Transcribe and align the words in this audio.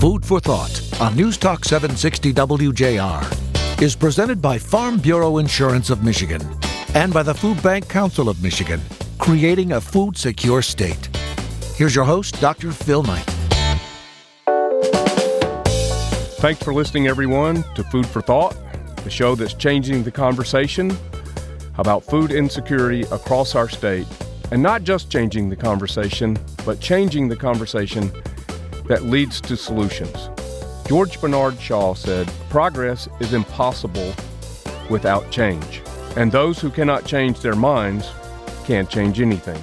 Food 0.00 0.24
for 0.24 0.40
Thought 0.40 1.02
on 1.02 1.14
News 1.14 1.36
Talk 1.36 1.62
760 1.62 2.32
WJR 2.32 3.82
is 3.82 3.94
presented 3.94 4.40
by 4.40 4.56
Farm 4.56 4.96
Bureau 4.96 5.36
Insurance 5.36 5.90
of 5.90 6.02
Michigan 6.02 6.40
and 6.94 7.12
by 7.12 7.22
the 7.22 7.34
Food 7.34 7.62
Bank 7.62 7.86
Council 7.86 8.30
of 8.30 8.42
Michigan, 8.42 8.80
creating 9.18 9.72
a 9.72 9.80
food 9.80 10.16
secure 10.16 10.62
state. 10.62 11.14
Here's 11.74 11.94
your 11.94 12.06
host, 12.06 12.40
Dr. 12.40 12.72
Phil 12.72 13.02
Knight. 13.02 13.26
Thanks 16.38 16.62
for 16.62 16.72
listening, 16.72 17.06
everyone, 17.06 17.62
to 17.74 17.84
Food 17.84 18.06
for 18.06 18.22
Thought, 18.22 18.56
the 19.04 19.10
show 19.10 19.34
that's 19.34 19.52
changing 19.52 20.02
the 20.02 20.10
conversation 20.10 20.96
about 21.76 22.04
food 22.04 22.32
insecurity 22.32 23.02
across 23.12 23.54
our 23.54 23.68
state. 23.68 24.06
And 24.50 24.62
not 24.62 24.82
just 24.82 25.10
changing 25.10 25.50
the 25.50 25.56
conversation, 25.56 26.38
but 26.64 26.80
changing 26.80 27.28
the 27.28 27.36
conversation 27.36 28.10
that 28.90 29.04
leads 29.04 29.40
to 29.40 29.56
solutions. 29.56 30.30
George 30.88 31.20
Bernard 31.20 31.60
Shaw 31.60 31.94
said, 31.94 32.28
Progress 32.48 33.08
is 33.20 33.32
impossible 33.32 34.12
without 34.90 35.30
change, 35.30 35.80
and 36.16 36.32
those 36.32 36.58
who 36.58 36.70
cannot 36.70 37.04
change 37.04 37.38
their 37.38 37.54
minds 37.54 38.10
can't 38.64 38.90
change 38.90 39.20
anything. 39.20 39.62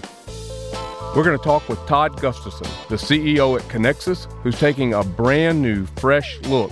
We're 1.14 1.26
going 1.26 1.38
to 1.38 1.44
talk 1.44 1.68
with 1.68 1.78
Todd 1.88 2.22
Gustafson, 2.22 2.68
the 2.88 2.96
CEO 2.96 3.60
at 3.60 3.68
Kinexus, 3.68 4.32
who's 4.44 4.58
taking 4.58 4.94
a 4.94 5.04
brand 5.04 5.62
new, 5.62 5.86
fresh 5.98 6.40
look 6.44 6.72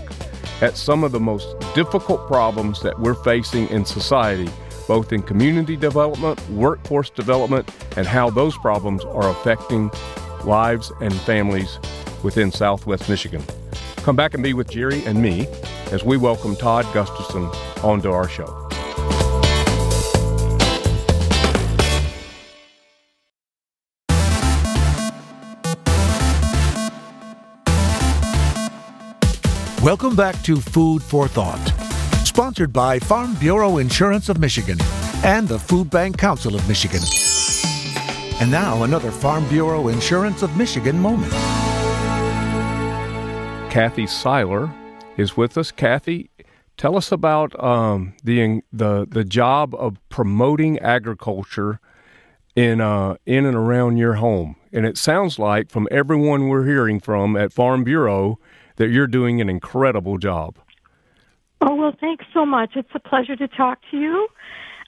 at 0.62 0.78
some 0.78 1.04
of 1.04 1.12
the 1.12 1.20
most 1.20 1.60
difficult 1.76 2.26
problems 2.26 2.82
that 2.84 2.98
we're 2.98 3.16
facing 3.16 3.68
in 3.68 3.84
society, 3.84 4.50
both 4.88 5.12
in 5.12 5.24
community 5.24 5.76
development, 5.76 6.40
workforce 6.52 7.10
development, 7.10 7.70
and 7.98 8.08
how 8.08 8.30
those 8.30 8.58
problems 8.60 9.04
are 9.04 9.30
affecting 9.30 9.92
lives 10.46 10.94
and 11.02 11.14
families 11.14 11.80
within 12.26 12.52
Southwest 12.52 13.08
Michigan. 13.08 13.42
Come 13.98 14.16
back 14.16 14.34
and 14.34 14.44
be 14.44 14.54
with 14.54 14.70
Gerry 14.70 15.06
and 15.06 15.22
me 15.22 15.48
as 15.92 16.04
we 16.04 16.18
welcome 16.18 16.56
Todd 16.56 16.86
Gustafson 16.92 17.46
onto 17.84 18.12
our 18.12 18.28
show. 18.28 18.64
Welcome 29.84 30.16
back 30.16 30.42
to 30.46 30.56
Food 30.56 31.04
for 31.04 31.28
Thought, 31.28 31.64
sponsored 32.26 32.74
by 32.74 32.98
Farm 32.98 33.36
Bureau 33.36 33.78
Insurance 33.78 34.30
of 34.30 34.40
Michigan 34.40 34.80
and 35.24 35.48
the 35.48 35.60
Food 35.60 35.92
Bank 35.92 36.18
Council 36.18 36.56
of 36.56 36.68
Michigan. 36.68 37.02
And 38.42 38.50
now, 38.50 38.82
another 38.82 39.12
Farm 39.12 39.48
Bureau 39.48 39.90
Insurance 39.90 40.42
of 40.42 40.58
Michigan 40.58 41.00
moment. 41.00 41.32
Kathy 43.76 44.08
Seiler 44.08 44.74
is 45.18 45.36
with 45.36 45.58
us. 45.58 45.70
Kathy, 45.70 46.30
tell 46.78 46.96
us 46.96 47.12
about 47.12 47.62
um, 47.62 48.14
the 48.24 48.62
the 48.72 49.06
the 49.06 49.26
job 49.26 49.76
of 49.76 49.98
promoting 50.08 50.80
agriculture 50.80 51.82
in 52.56 52.80
uh, 52.80 53.16
in 53.26 53.46
and 53.46 53.58
around 53.58 53.98
your 53.98 54.14
home. 54.14 54.56
And 54.72 54.86
it 54.86 54.98
sounds 54.98 55.38
like 55.40 55.70
from 55.70 55.90
everyone 55.92 56.48
we're 56.48 56.66
hearing 56.66 57.02
from 57.02 57.36
at 57.36 57.52
Farm 57.52 57.84
Bureau 57.84 58.40
that 58.78 58.92
you're 58.92 59.08
doing 59.08 59.42
an 59.42 59.50
incredible 59.50 60.18
job. 60.20 60.58
Oh 61.60 61.76
well, 61.76 61.94
thanks 62.00 62.24
so 62.34 62.46
much. 62.46 62.78
It's 62.78 62.96
a 62.96 63.00
pleasure 63.02 63.36
to 63.36 63.48
talk 63.50 63.80
to 63.92 63.98
you. 63.98 64.30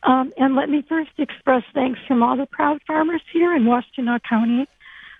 Um, 0.04 0.32
and 0.38 0.56
let 0.56 0.70
me 0.70 0.82
first 0.88 1.12
express 1.18 1.64
thanks 1.74 2.00
from 2.08 2.24
all 2.24 2.38
the 2.38 2.46
proud 2.46 2.80
farmers 2.88 3.22
here 3.34 3.54
in 3.54 3.64
Washtenaw 3.64 4.22
County 4.30 4.66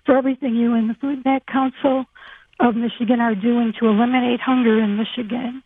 for 0.06 0.16
everything 0.16 0.54
you 0.54 0.72
and 0.72 0.88
the 0.88 0.94
Food 0.94 1.22
Bank 1.22 1.42
Council 1.52 2.06
of 2.60 2.76
Michigan 2.76 3.20
are 3.20 3.34
doing 3.34 3.72
to 3.78 3.86
eliminate 3.86 4.40
hunger 4.40 4.78
in 4.78 4.96
Michigan. 4.96 5.62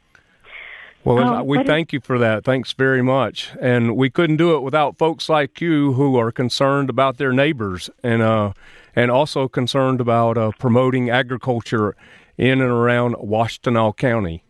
Well, 1.04 1.34
um, 1.34 1.46
we 1.46 1.64
thank 1.64 1.92
you 1.92 2.00
for 2.00 2.18
that. 2.18 2.44
Thanks 2.44 2.72
very 2.72 3.02
much. 3.02 3.52
And 3.60 3.96
we 3.96 4.08
couldn't 4.08 4.36
do 4.36 4.54
it 4.54 4.60
without 4.60 4.98
folks 4.98 5.28
like 5.28 5.60
you 5.60 5.94
who 5.94 6.16
are 6.16 6.30
concerned 6.30 6.88
about 6.88 7.16
their 7.16 7.32
neighbors 7.32 7.90
and 8.04 8.22
uh, 8.22 8.52
and 8.94 9.10
also 9.10 9.48
concerned 9.48 10.00
about 10.00 10.38
uh, 10.38 10.52
promoting 10.58 11.10
agriculture 11.10 11.96
in 12.36 12.60
and 12.60 12.70
around 12.70 13.16
Washtenaw 13.16 13.96
County. 13.96 14.44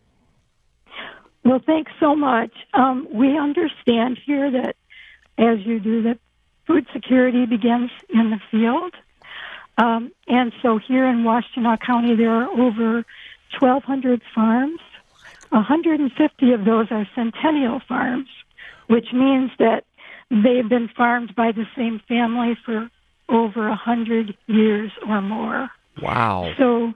Well, 1.43 1.59
thanks 1.65 1.91
so 1.99 2.15
much. 2.15 2.51
Um, 2.73 3.07
we 3.11 3.37
understand 3.37 4.19
here 4.25 4.49
that, 4.51 4.75
as 5.37 5.59
you 5.65 5.79
do, 5.79 6.03
that 6.03 6.19
food 6.67 6.85
security 6.93 7.45
begins 7.45 7.91
in 8.09 8.29
the 8.29 8.39
field. 8.51 8.93
Um, 9.77 10.11
and 10.27 10.51
so 10.61 10.77
here 10.77 11.05
in 11.07 11.23
Washtenaw 11.23 11.79
County, 11.85 12.15
there 12.15 12.31
are 12.31 12.49
over 12.49 13.05
1,200 13.59 14.21
farms. 14.33 14.79
150 15.49 16.51
of 16.53 16.65
those 16.65 16.87
are 16.91 17.07
centennial 17.15 17.79
farms, 17.87 18.27
which 18.87 19.07
means 19.13 19.51
that 19.59 19.83
they've 20.29 20.67
been 20.67 20.89
farmed 20.95 21.35
by 21.35 21.51
the 21.51 21.65
same 21.75 22.01
family 22.07 22.57
for 22.65 22.89
over 23.29 23.69
100 23.69 24.35
years 24.47 24.91
or 25.07 25.21
more. 25.21 25.69
Wow. 26.01 26.53
So 26.57 26.93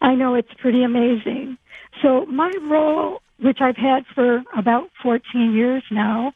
I 0.00 0.14
know 0.14 0.34
it's 0.34 0.52
pretty 0.58 0.82
amazing. 0.82 1.58
So 2.02 2.24
my 2.26 2.56
role, 2.62 3.20
which 3.38 3.58
I've 3.60 3.76
had 3.76 4.04
for 4.14 4.42
about 4.56 4.88
14 5.02 5.52
years 5.52 5.82
now, 5.90 6.32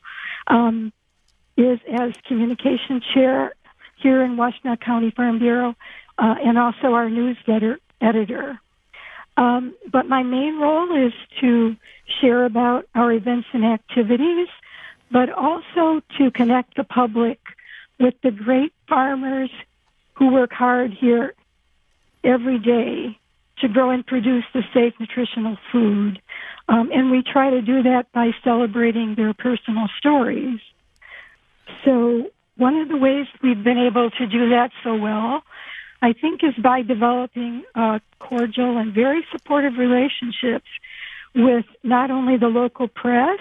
um, 0.48 0.92
is 1.56 1.78
as 1.92 2.12
communication 2.26 3.00
chair 3.14 3.54
here 4.04 4.22
in 4.22 4.36
Washtenaw 4.36 4.78
County 4.80 5.10
Farm 5.10 5.38
Bureau, 5.38 5.74
uh, 6.18 6.34
and 6.44 6.58
also 6.58 6.92
our 6.92 7.08
newsletter 7.08 7.80
editor. 8.00 8.60
Um, 9.36 9.74
but 9.90 10.06
my 10.06 10.22
main 10.22 10.60
role 10.60 11.06
is 11.06 11.12
to 11.40 11.74
share 12.20 12.44
about 12.44 12.86
our 12.94 13.10
events 13.10 13.48
and 13.52 13.64
activities, 13.64 14.48
but 15.10 15.30
also 15.30 16.02
to 16.18 16.30
connect 16.30 16.76
the 16.76 16.84
public 16.84 17.40
with 17.98 18.14
the 18.22 18.30
great 18.30 18.72
farmers 18.88 19.50
who 20.14 20.32
work 20.32 20.52
hard 20.52 20.92
here 20.92 21.34
every 22.22 22.58
day 22.58 23.18
to 23.60 23.68
grow 23.68 23.90
and 23.90 24.06
produce 24.06 24.44
the 24.52 24.62
safe 24.74 24.92
nutritional 25.00 25.56
food. 25.72 26.20
Um, 26.68 26.90
and 26.92 27.10
we 27.10 27.22
try 27.22 27.50
to 27.50 27.62
do 27.62 27.82
that 27.84 28.12
by 28.12 28.32
celebrating 28.44 29.14
their 29.14 29.32
personal 29.32 29.88
stories. 29.98 30.60
So 31.84 32.30
one 32.56 32.76
of 32.76 32.88
the 32.88 32.96
ways 32.96 33.26
we've 33.42 33.62
been 33.62 33.78
able 33.78 34.10
to 34.10 34.26
do 34.26 34.50
that 34.50 34.70
so 34.82 34.94
well, 34.94 35.42
I 36.02 36.12
think, 36.12 36.42
is 36.42 36.54
by 36.62 36.82
developing 36.82 37.64
uh, 37.74 37.98
cordial 38.18 38.78
and 38.78 38.92
very 38.94 39.26
supportive 39.32 39.74
relationships 39.78 40.68
with 41.34 41.64
not 41.82 42.10
only 42.10 42.36
the 42.36 42.48
local 42.48 42.88
press, 42.88 43.40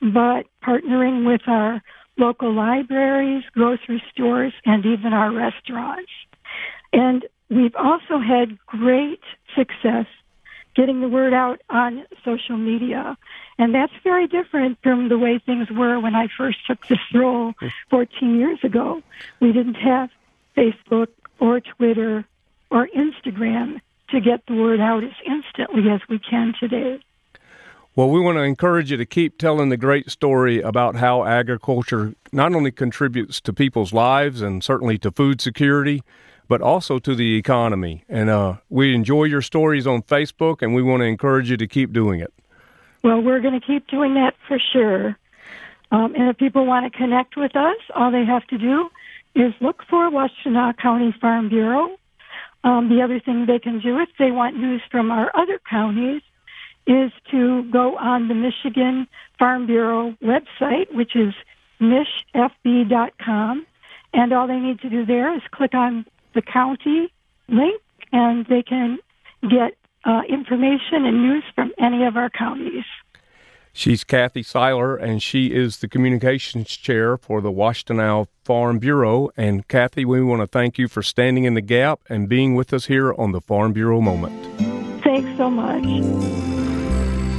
but 0.00 0.46
partnering 0.64 1.26
with 1.26 1.42
our 1.46 1.82
local 2.16 2.52
libraries, 2.52 3.44
grocery 3.52 4.02
stores, 4.12 4.52
and 4.64 4.84
even 4.86 5.12
our 5.12 5.32
restaurants. 5.32 6.10
And 6.92 7.26
we've 7.50 7.74
also 7.76 8.18
had 8.18 8.58
great 8.66 9.20
success 9.56 10.06
getting 10.74 11.00
the 11.00 11.08
word 11.08 11.32
out 11.32 11.60
on 11.70 12.04
social 12.24 12.56
media. 12.56 13.16
And 13.58 13.74
that's 13.74 13.92
very 14.02 14.26
different 14.26 14.78
from 14.82 15.08
the 15.08 15.18
way 15.18 15.38
things 15.38 15.70
were 15.70 16.00
when 16.00 16.14
I 16.14 16.28
first 16.36 16.58
took 16.66 16.86
this 16.88 16.98
role 17.14 17.52
14 17.90 18.38
years 18.38 18.58
ago. 18.62 19.02
We 19.40 19.52
didn't 19.52 19.74
have 19.74 20.10
Facebook 20.56 21.08
or 21.38 21.60
Twitter 21.60 22.24
or 22.70 22.88
Instagram 22.88 23.80
to 24.10 24.20
get 24.20 24.46
the 24.46 24.54
word 24.54 24.80
out 24.80 25.04
as 25.04 25.12
instantly 25.26 25.90
as 25.90 26.00
we 26.08 26.18
can 26.18 26.54
today. 26.58 27.00
Well, 27.94 28.08
we 28.08 28.20
want 28.20 28.38
to 28.38 28.42
encourage 28.42 28.90
you 28.90 28.96
to 28.96 29.04
keep 29.04 29.36
telling 29.36 29.68
the 29.68 29.76
great 29.76 30.10
story 30.10 30.62
about 30.62 30.96
how 30.96 31.24
agriculture 31.24 32.14
not 32.32 32.54
only 32.54 32.70
contributes 32.70 33.38
to 33.42 33.52
people's 33.52 33.92
lives 33.92 34.40
and 34.40 34.64
certainly 34.64 34.96
to 34.98 35.10
food 35.10 35.42
security, 35.42 36.02
but 36.52 36.60
also 36.60 36.98
to 36.98 37.14
the 37.14 37.36
economy. 37.36 38.04
And 38.10 38.28
uh, 38.28 38.56
we 38.68 38.94
enjoy 38.94 39.24
your 39.24 39.40
stories 39.40 39.86
on 39.86 40.02
Facebook, 40.02 40.60
and 40.60 40.74
we 40.74 40.82
want 40.82 41.00
to 41.00 41.06
encourage 41.06 41.48
you 41.48 41.56
to 41.56 41.66
keep 41.66 41.94
doing 41.94 42.20
it. 42.20 42.30
Well, 43.02 43.22
we're 43.22 43.40
going 43.40 43.58
to 43.58 43.66
keep 43.66 43.86
doing 43.86 44.12
that 44.16 44.34
for 44.46 44.58
sure. 44.70 45.16
Um, 45.92 46.14
and 46.14 46.28
if 46.28 46.36
people 46.36 46.66
want 46.66 46.92
to 46.92 46.98
connect 46.98 47.38
with 47.38 47.56
us, 47.56 47.78
all 47.94 48.10
they 48.10 48.26
have 48.26 48.46
to 48.48 48.58
do 48.58 48.90
is 49.34 49.54
look 49.62 49.82
for 49.88 50.10
Washtenaw 50.10 50.76
County 50.76 51.14
Farm 51.22 51.48
Bureau. 51.48 51.96
Um, 52.64 52.90
the 52.90 53.00
other 53.00 53.18
thing 53.18 53.46
they 53.46 53.58
can 53.58 53.80
do 53.80 53.98
if 53.98 54.10
they 54.18 54.30
want 54.30 54.58
news 54.58 54.82
from 54.90 55.10
our 55.10 55.34
other 55.34 55.58
counties 55.70 56.20
is 56.86 57.12
to 57.30 57.62
go 57.72 57.96
on 57.96 58.28
the 58.28 58.34
Michigan 58.34 59.06
Farm 59.38 59.64
Bureau 59.64 60.14
website, 60.22 60.94
which 60.94 61.16
is 61.16 61.32
michfb.com. 61.80 63.66
And 64.12 64.34
all 64.34 64.46
they 64.46 64.58
need 64.58 64.80
to 64.80 64.90
do 64.90 65.06
there 65.06 65.34
is 65.34 65.40
click 65.50 65.72
on 65.72 66.04
the 66.34 66.42
county 66.42 67.12
link, 67.48 67.80
and 68.12 68.46
they 68.46 68.62
can 68.62 68.98
get 69.42 69.76
uh, 70.04 70.22
information 70.28 71.04
and 71.04 71.22
news 71.22 71.44
from 71.54 71.72
any 71.78 72.04
of 72.04 72.16
our 72.16 72.30
counties. 72.30 72.84
She's 73.74 74.04
Kathy 74.04 74.42
Seiler, 74.42 74.96
and 74.96 75.22
she 75.22 75.46
is 75.46 75.78
the 75.78 75.88
communications 75.88 76.68
chair 76.68 77.16
for 77.16 77.40
the 77.40 77.50
Washtenaw 77.50 78.26
Farm 78.44 78.78
Bureau. 78.78 79.30
And 79.34 79.66
Kathy, 79.66 80.04
we 80.04 80.22
want 80.22 80.42
to 80.42 80.46
thank 80.46 80.76
you 80.76 80.88
for 80.88 81.02
standing 81.02 81.44
in 81.44 81.54
the 81.54 81.62
gap 81.62 82.00
and 82.10 82.28
being 82.28 82.54
with 82.54 82.74
us 82.74 82.86
here 82.86 83.14
on 83.14 83.32
the 83.32 83.40
Farm 83.40 83.72
Bureau 83.72 84.02
Moment. 84.02 84.34
Thanks 85.02 85.34
so 85.38 85.48
much. 85.48 85.84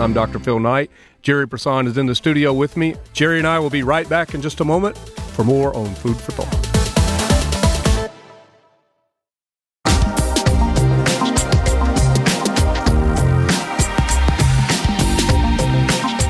I'm 0.02 0.14
Dr. 0.14 0.40
Phil 0.40 0.60
Knight. 0.60 0.90
Gerry 1.22 1.46
Brisson 1.46 1.86
is 1.86 1.98
in 1.98 2.08
the 2.08 2.16
studio 2.16 2.52
with 2.52 2.76
me. 2.78 2.96
Gerry 3.14 3.38
and 3.38 3.48
I 3.48 3.60
will 3.60 3.70
be 3.70 3.84
right 3.84 4.10
back 4.10 4.34
in 4.34 4.42
just 4.42 4.60
a 4.60 4.66
moment 4.66 4.98
for 4.98 5.44
more 5.44 5.76
on 5.76 5.94
Food 5.96 6.18
for 6.18 6.32
Thought. 6.32 6.63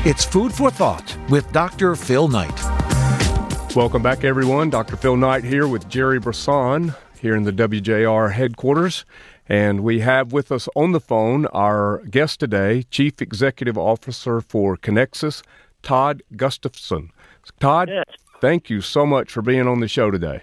It's 0.05 0.25
Food 0.25 0.53
for 0.53 0.69
Thought 0.69 1.17
with 1.29 1.50
Dr. 1.53 1.95
Phil 1.95 2.27
Knight. 2.27 2.61
Welcome 3.75 4.01
back, 4.03 4.23
everyone. 4.23 4.69
Dr. 4.69 4.97
Phil 4.97 5.15
Knight 5.15 5.44
here 5.45 5.67
with 5.67 5.88
Gerry 5.88 6.19
Brisson 6.19 6.94
here 7.19 7.35
in 7.35 7.44
the 7.44 7.53
WJR 7.53 8.33
headquarters. 8.33 9.05
And 9.47 9.81
we 9.81 10.01
have 10.01 10.33
with 10.33 10.51
us 10.51 10.67
on 10.75 10.91
the 10.91 11.00
phone 11.00 11.45
our 11.47 12.00
guest 12.09 12.39
today, 12.41 12.83
Chief 12.91 13.21
Executive 13.21 13.77
Officer 13.77 14.41
for 14.41 14.75
Kinexus, 14.77 15.41
Todd 15.81 16.21
Gustafson. 16.35 17.11
Todd, 17.59 17.89
Yes. 17.89 18.05
thank 18.41 18.69
you 18.69 18.81
so 18.81 19.05
much 19.05 19.31
for 19.31 19.41
being 19.41 19.67
on 19.67 19.79
the 19.79 19.88
show 19.88 20.11
today. 20.11 20.41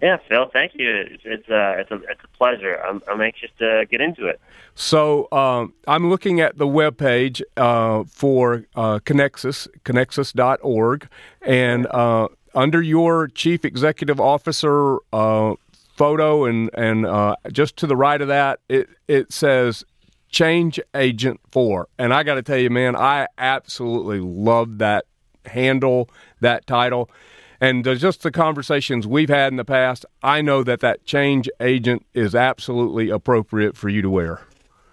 Yeah, 0.00 0.18
Phil, 0.28 0.50
thank 0.52 0.72
you. 0.74 0.94
It's 0.94 1.22
it's, 1.24 1.48
uh, 1.48 1.76
it's 1.78 1.90
a 1.90 1.94
it's 2.10 2.22
a 2.22 2.28
pleasure. 2.36 2.76
I'm 2.84 3.02
I'm 3.08 3.20
anxious 3.20 3.50
to 3.58 3.86
get 3.90 4.00
into 4.02 4.26
it. 4.26 4.40
So 4.74 5.26
um, 5.32 5.72
I'm 5.88 6.10
looking 6.10 6.40
at 6.40 6.58
the 6.58 6.66
webpage 6.66 7.40
uh, 7.56 8.04
for 8.04 8.66
uh, 8.74 8.98
Kinexus, 8.98 9.68
kinexus.org, 9.84 11.08
and 11.40 11.86
uh, 11.86 12.28
under 12.54 12.82
your 12.82 13.28
chief 13.28 13.64
executive 13.64 14.20
officer 14.20 14.98
uh, 15.14 15.54
photo, 15.96 16.44
and 16.44 16.68
and 16.74 17.06
uh, 17.06 17.36
just 17.50 17.78
to 17.78 17.86
the 17.86 17.96
right 17.96 18.20
of 18.20 18.28
that, 18.28 18.60
it 18.68 18.90
it 19.08 19.32
says 19.32 19.82
change 20.28 20.78
agent 20.94 21.40
for, 21.52 21.88
and 21.98 22.12
I 22.12 22.22
got 22.22 22.34
to 22.34 22.42
tell 22.42 22.58
you, 22.58 22.68
man, 22.68 22.96
I 22.96 23.28
absolutely 23.38 24.20
love 24.20 24.76
that 24.78 25.06
handle, 25.46 26.10
that 26.40 26.66
title. 26.66 27.08
And 27.60 27.86
uh, 27.86 27.94
just 27.94 28.22
the 28.22 28.30
conversations 28.30 29.06
we've 29.06 29.28
had 29.28 29.52
in 29.52 29.56
the 29.56 29.64
past, 29.64 30.04
I 30.22 30.42
know 30.42 30.62
that 30.62 30.80
that 30.80 31.04
change 31.04 31.48
agent 31.60 32.04
is 32.14 32.34
absolutely 32.34 33.10
appropriate 33.10 33.76
for 33.76 33.88
you 33.88 34.02
to 34.02 34.10
wear. 34.10 34.40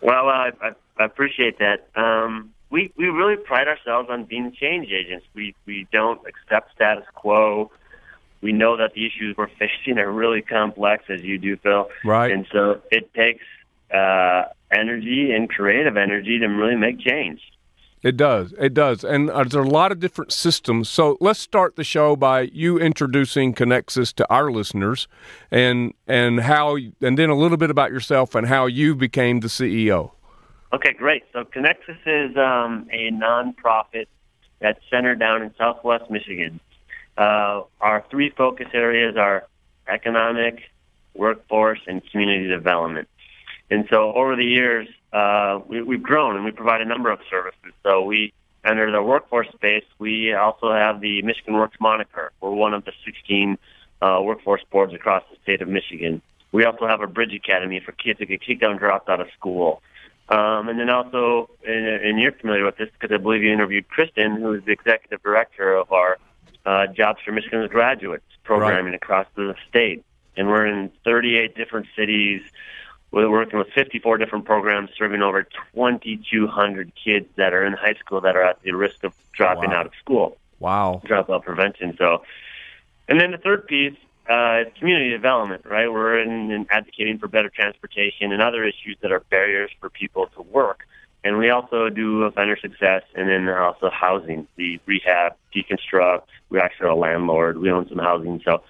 Well, 0.01 0.27
I, 0.27 0.51
I, 0.61 0.71
I 0.99 1.05
appreciate 1.05 1.59
that. 1.59 1.87
Um, 1.95 2.53
we 2.69 2.91
we 2.97 3.05
really 3.05 3.37
pride 3.37 3.67
ourselves 3.67 4.09
on 4.09 4.25
being 4.25 4.51
change 4.51 4.89
agents. 4.91 5.25
We 5.35 5.55
we 5.65 5.87
don't 5.91 6.19
accept 6.27 6.73
status 6.73 7.05
quo. 7.13 7.71
We 8.41 8.51
know 8.51 8.75
that 8.77 8.93
the 8.93 9.05
issues 9.05 9.37
we're 9.37 9.47
facing 9.59 9.99
are 9.99 10.11
really 10.11 10.41
complex, 10.41 11.05
as 11.09 11.21
you 11.21 11.37
do, 11.37 11.55
Phil. 11.57 11.89
Right. 12.03 12.31
And 12.31 12.47
so 12.51 12.81
it 12.91 13.13
takes 13.13 13.45
uh, 13.93 14.45
energy 14.71 15.31
and 15.31 15.49
creative 15.49 15.97
energy 15.97 16.39
to 16.39 16.47
really 16.47 16.75
make 16.75 16.99
change. 16.99 17.41
It 18.03 18.17
does. 18.17 18.53
It 18.59 18.73
does. 18.73 19.05
And 19.05 19.29
uh, 19.29 19.45
there 19.45 19.61
are 19.61 19.63
a 19.63 19.67
lot 19.67 19.93
of 19.93 19.99
different 20.01 20.33
systems. 20.33 20.89
So 20.89 21.17
let's 21.21 21.39
start 21.39 21.77
the 21.77 21.85
show 21.85 22.17
by 22.17 22.41
you 22.41 22.77
introducing 22.77 23.53
Kinexus 23.53 24.13
to 24.15 24.29
our 24.29 24.51
listeners 24.51 25.07
and 25.49 25.93
and 26.05 26.41
how 26.41 26.75
and 26.75 27.17
then 27.17 27.29
a 27.29 27.35
little 27.35 27.57
bit 27.57 27.69
about 27.69 27.91
yourself 27.91 28.35
and 28.35 28.47
how 28.47 28.65
you 28.65 28.93
became 28.93 29.39
the 29.39 29.47
CEO. 29.47 30.11
Okay, 30.73 30.91
great. 30.91 31.23
So 31.31 31.45
Kinexus 31.45 31.99
is 32.05 32.35
um, 32.35 32.89
a 32.91 33.09
nonprofit 33.11 34.07
that's 34.59 34.79
centered 34.89 35.19
down 35.19 35.41
in 35.41 35.53
Southwest 35.57 36.11
Michigan. 36.11 36.59
Uh, 37.17 37.61
our 37.79 38.03
three 38.09 38.31
focus 38.31 38.67
areas 38.73 39.15
are 39.15 39.45
economic, 39.87 40.61
workforce, 41.13 41.79
and 41.87 42.01
community 42.11 42.47
development. 42.47 43.07
And 43.73 43.87
so 43.89 44.13
over 44.13 44.35
the 44.35 44.45
years, 44.45 44.87
uh, 45.11 45.59
we, 45.67 45.81
we've 45.81 46.03
grown 46.03 46.35
and 46.35 46.45
we 46.45 46.51
provide 46.51 46.81
a 46.81 46.85
number 46.85 47.09
of 47.09 47.19
services. 47.27 47.73
So 47.81 48.03
we, 48.03 48.31
under 48.63 48.91
the 48.91 49.01
workforce 49.01 49.47
space, 49.51 49.83
we 49.97 50.31
also 50.31 50.71
have 50.71 51.01
the 51.01 51.23
Michigan 51.23 51.55
Works 51.55 51.77
moniker. 51.79 52.31
We're 52.39 52.51
one 52.51 52.75
of 52.75 52.85
the 52.85 52.91
16 53.03 53.57
uh, 53.99 54.21
workforce 54.23 54.61
boards 54.71 54.93
across 54.93 55.23
the 55.31 55.37
state 55.41 55.63
of 55.63 55.67
Michigan. 55.67 56.21
We 56.51 56.65
also 56.65 56.85
have 56.85 57.01
a 57.01 57.07
Bridge 57.07 57.33
Academy 57.33 57.79
for 57.79 57.93
kids 57.93 58.19
who 58.19 58.27
get 58.27 58.41
kicked 58.41 58.61
out 58.61 58.69
and 58.69 58.79
dropped 58.79 59.09
out 59.09 59.19
of 59.19 59.27
school. 59.35 59.81
Um, 60.29 60.69
and 60.69 60.79
then 60.79 60.91
also, 60.91 61.49
and, 61.65 61.87
and 61.87 62.19
you're 62.19 62.31
familiar 62.31 62.65
with 62.65 62.77
this 62.77 62.89
because 62.93 63.11
I 63.11 63.17
believe 63.17 63.41
you 63.41 63.51
interviewed 63.51 63.89
Kristen, 63.89 64.35
who 64.35 64.53
is 64.53 64.63
the 64.65 64.71
executive 64.71 65.23
director 65.23 65.73
of 65.73 65.91
our 65.91 66.19
uh, 66.63 66.85
Jobs 66.87 67.21
for 67.25 67.31
Michigan's 67.31 67.71
Graduates 67.71 68.23
programming 68.43 68.93
across 68.93 69.25
the 69.33 69.55
state. 69.67 70.05
And 70.37 70.47
we're 70.47 70.67
in 70.67 70.91
38 71.03 71.55
different 71.55 71.87
cities. 71.95 72.43
We're 73.13 73.29
working 73.29 73.59
with 73.59 73.67
54 73.75 74.17
different 74.17 74.45
programs, 74.45 74.89
serving 74.97 75.21
over 75.21 75.43
2,200 75.75 76.91
kids 76.95 77.27
that 77.35 77.53
are 77.53 77.63
in 77.63 77.73
high 77.73 77.93
school 77.93 78.19
that 78.21 78.35
are 78.35 78.43
at 78.43 78.59
the 78.63 78.71
risk 78.71 79.03
of 79.03 79.13
dropping 79.33 79.69
Wow. 79.69 79.75
out 79.77 79.85
of 79.85 79.91
school 79.99 80.37
Wow. 80.59 80.99
dropout 81.05 81.43
prevention. 81.43 81.95
So, 81.95 82.23
and 83.07 83.19
then 83.21 83.29
the 83.29 83.37
third 83.37 83.67
piece 83.67 83.93
uh, 84.27 84.63
is 84.65 84.73
community 84.79 85.11
development. 85.11 85.63
Right, 85.63 85.91
we're 85.91 86.17
in, 86.19 86.49
in 86.49 86.65
advocating 86.71 87.19
for 87.19 87.27
better 87.27 87.49
transportation 87.49 88.31
and 88.31 88.41
other 88.41 88.63
issues 88.63 88.97
that 89.01 89.11
are 89.11 89.19
barriers 89.29 89.69
for 89.79 89.91
people 89.91 90.25
to 90.35 90.41
work. 90.41 90.87
And 91.23 91.37
we 91.37 91.51
also 91.51 91.89
do 91.89 92.23
offender 92.23 92.57
success, 92.59 93.03
and 93.15 93.29
then 93.29 93.47
also 93.47 93.91
housing. 93.91 94.47
We 94.57 94.79
rehab, 94.87 95.35
deconstruct. 95.55 96.23
We 96.49 96.59
actually 96.59 96.87
are 96.87 96.89
a 96.89 96.95
landlord. 96.95 97.59
We 97.59 97.69
own 97.69 97.87
some 97.89 97.99
housing, 97.99 98.41
so 98.43 98.63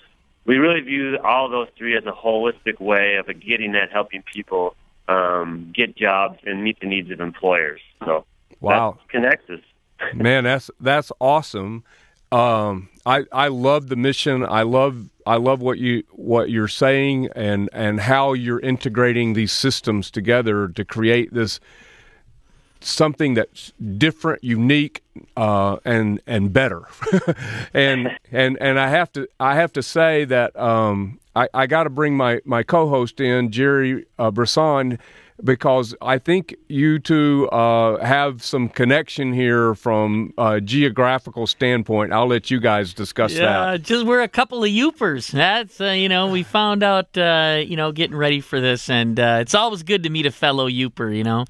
we 0.46 0.58
really 0.58 0.82
view 0.82 1.18
all 1.24 1.50
those 1.50 1.68
three 1.78 1.96
as 1.98 2.06
a 2.06 2.12
holistic 2.12 2.80
way 2.80 3.16
of 3.16 3.28
getting 3.40 3.76
at 3.76 3.92
helping 3.92 4.24
people 4.24 4.76
um, 5.08 5.72
get 5.76 5.96
jobs 5.96 6.40
and 6.46 6.64
meet 6.64 6.80
the 6.80 6.88
needs 6.88 7.12
of 7.12 7.20
employers. 7.20 7.82
So 8.06 8.26
Wow. 8.60 8.98
that 9.00 9.10
connects 9.10 9.50
us. 9.50 9.60
Man, 10.14 10.44
that's 10.46 10.70
that's 10.80 11.12
awesome. 11.20 11.84
Um, 12.32 12.90
I 13.06 13.26
I 13.32 13.48
love 13.50 13.90
the 13.90 13.96
mission. 13.96 14.44
I 14.44 14.64
love 14.64 15.10
I 15.26 15.36
love 15.36 15.62
what 15.62 15.78
you 15.78 16.04
what 16.12 16.50
you're 16.50 16.68
saying 16.68 17.30
and 17.36 17.70
and 17.74 18.00
how 18.00 18.34
you're 18.34 18.60
integrating 18.60 19.34
these 19.34 19.52
systems 19.52 20.10
together 20.10 20.68
to 20.70 20.84
create 20.84 21.34
this 21.34 21.60
something 22.86 23.34
that's 23.34 23.74
different, 23.98 24.44
unique, 24.44 25.04
uh, 25.38 25.78
and 25.86 26.22
and 26.28 26.54
better. 26.54 26.84
and 27.74 28.18
and 28.32 28.58
and 28.60 28.80
I 28.80 28.90
have 28.90 29.12
to 29.14 29.28
I 29.40 29.56
have 29.56 29.74
to 29.74 29.84
say 29.84 30.26
that 30.26 30.58
um, 30.60 31.20
I, 31.36 31.48
I 31.54 31.68
got 31.68 31.84
to 31.84 31.90
bring 31.90 32.16
my 32.16 32.42
my 32.46 32.64
co-host 32.64 33.20
in 33.20 33.52
Gerry 33.52 34.06
uh, 34.20 34.32
Brisson 34.32 35.00
because 35.44 35.96
I 36.02 36.20
think 36.20 36.56
you 36.68 37.00
two 37.00 37.50
uh, 37.50 38.04
have 38.04 38.44
some 38.44 38.70
connection 38.70 39.34
here 39.34 39.76
from 39.76 40.34
a 40.38 40.62
geographical 40.62 41.48
standpoint. 41.48 42.14
I'll 42.14 42.28
let 42.28 42.52
you 42.52 42.60
guys 42.60 42.94
discuss 42.94 43.34
that. 43.34 43.42
Yeah, 43.42 43.72
that. 43.72 43.84
just 43.84 44.06
we're 44.06 44.22
a 44.22 44.28
couple 44.28 44.64
of 44.64 44.70
Yoopers. 44.70 45.32
That's 45.32 45.82
uh, 45.82 45.86
you 45.86 46.10
know 46.10 46.28
we 46.28 46.44
found 46.44 46.84
out 46.84 47.18
uh, 47.18 47.62
you 47.66 47.76
know 47.76 47.92
getting 47.92 48.16
ready 48.16 48.42
for 48.42 48.62
this, 48.62 48.90
and 48.90 49.20
uh, 49.20 49.40
it's 49.42 49.56
always 49.56 49.84
good 49.84 50.04
to 50.04 50.10
meet 50.10 50.26
a 50.26 50.32
fellow 50.32 50.70
Yooper. 50.70 51.16
You 51.16 51.24
know. 51.24 51.46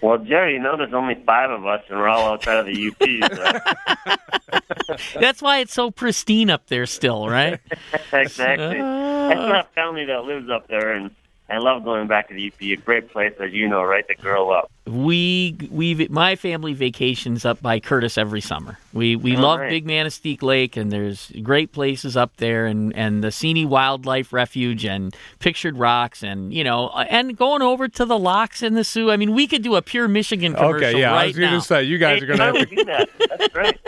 Well, 0.00 0.18
Gerry, 0.18 0.54
you 0.54 0.60
know 0.60 0.76
there's 0.76 0.94
only 0.94 1.16
five 1.26 1.50
of 1.50 1.66
us, 1.66 1.82
and 1.88 1.98
we're 1.98 2.08
all 2.08 2.32
outside 2.32 2.58
of 2.58 2.66
the 2.66 2.88
UP. 2.88 2.98
So. 3.34 4.90
That's 5.20 5.42
why 5.42 5.58
it's 5.58 5.72
so 5.72 5.90
pristine 5.90 6.50
up 6.50 6.66
there 6.68 6.86
still, 6.86 7.28
right? 7.28 7.60
exactly. 8.12 8.78
Uh, 8.78 8.84
I 8.84 9.34
still 9.34 9.62
family 9.74 10.04
that 10.06 10.24
lives 10.24 10.48
up 10.50 10.68
there, 10.68 10.92
and 10.92 11.10
I 11.48 11.58
love 11.58 11.84
going 11.84 12.06
back 12.06 12.28
to 12.28 12.34
the 12.34 12.46
UP. 12.46 12.60
A 12.62 12.76
great 12.76 13.10
place, 13.10 13.34
as 13.40 13.52
you 13.52 13.68
know, 13.68 13.82
right, 13.82 14.06
to 14.06 14.14
grow 14.14 14.50
up. 14.50 14.70
We 14.88 15.56
we 15.70 16.06
my 16.08 16.34
family 16.36 16.72
vacations 16.72 17.44
up 17.44 17.60
by 17.60 17.78
Curtis 17.78 18.16
every 18.16 18.40
summer. 18.40 18.78
We 18.92 19.16
we 19.16 19.36
All 19.36 19.42
love 19.42 19.60
right. 19.60 19.68
Big 19.70 19.86
Manistee 19.86 20.38
Lake, 20.40 20.76
and 20.76 20.90
there's 20.90 21.30
great 21.42 21.72
places 21.72 22.16
up 22.16 22.36
there, 22.38 22.66
and 22.66 22.94
and 22.96 23.22
the 23.22 23.28
Seney 23.28 23.66
Wildlife 23.66 24.32
Refuge, 24.32 24.84
and 24.84 25.14
Pictured 25.40 25.76
Rocks, 25.76 26.22
and 26.22 26.52
you 26.54 26.64
know, 26.64 26.90
and 26.90 27.36
going 27.36 27.60
over 27.62 27.86
to 27.88 28.04
the 28.04 28.18
locks 28.18 28.62
in 28.62 28.74
the 28.74 28.84
Soo. 28.84 29.10
I 29.10 29.16
mean, 29.16 29.34
we 29.34 29.46
could 29.46 29.62
do 29.62 29.76
a 29.76 29.82
pure 29.82 30.08
Michigan 30.08 30.54
commercial 30.54 30.76
Okay, 30.88 30.98
yeah, 31.00 31.10
right 31.12 31.22
I 31.24 31.26
was 31.26 31.38
going 31.38 31.52
to 31.52 31.60
say 31.60 31.82
you 31.84 31.98
guys 31.98 32.18
Hey, 32.20 32.24
are 32.24 32.26
going 32.26 32.38
to 32.38 32.44
have 32.44 32.54
I 32.54 32.64
to 32.64 32.68
would 32.68 32.76
do 32.76 32.84
that. 32.84 33.08
That's 33.28 33.48
great. 33.48 33.78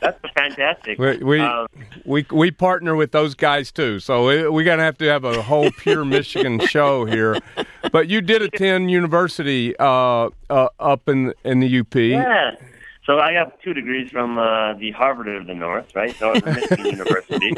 That's 0.00 0.20
fantastic. 0.34 0.98
We 0.98 1.16
we, 1.16 1.40
Um, 1.40 1.66
we 2.04 2.26
we 2.30 2.50
partner 2.50 2.94
with 2.94 3.10
those 3.12 3.34
guys 3.34 3.72
too, 3.72 3.98
so 3.98 4.26
we- 4.26 4.48
we're 4.48 4.64
gonna 4.64 4.82
have 4.84 4.98
to 4.98 5.06
have 5.06 5.24
a 5.24 5.42
whole 5.42 5.70
pure 5.70 6.04
Michigan 6.04 6.60
show 6.60 7.06
here. 7.06 7.38
But 7.90 8.08
you 8.08 8.20
did 8.20 8.42
attend 8.42 8.90
university 8.90 9.74
uh, 9.78 10.25
uh, 10.50 10.68
up 10.80 11.08
in 11.08 11.32
in 11.44 11.60
the 11.60 11.80
UP. 11.80 11.94
yeah. 11.94 12.52
So 13.04 13.20
I 13.20 13.32
have 13.34 13.52
two 13.62 13.72
degrees 13.72 14.10
from 14.10 14.36
uh, 14.36 14.74
the 14.74 14.90
Harvard 14.90 15.28
of 15.28 15.46
the 15.46 15.54
North, 15.54 15.86
right? 15.94 16.18
Northern 16.20 16.54
Michigan 16.56 16.86
University. 16.98 17.54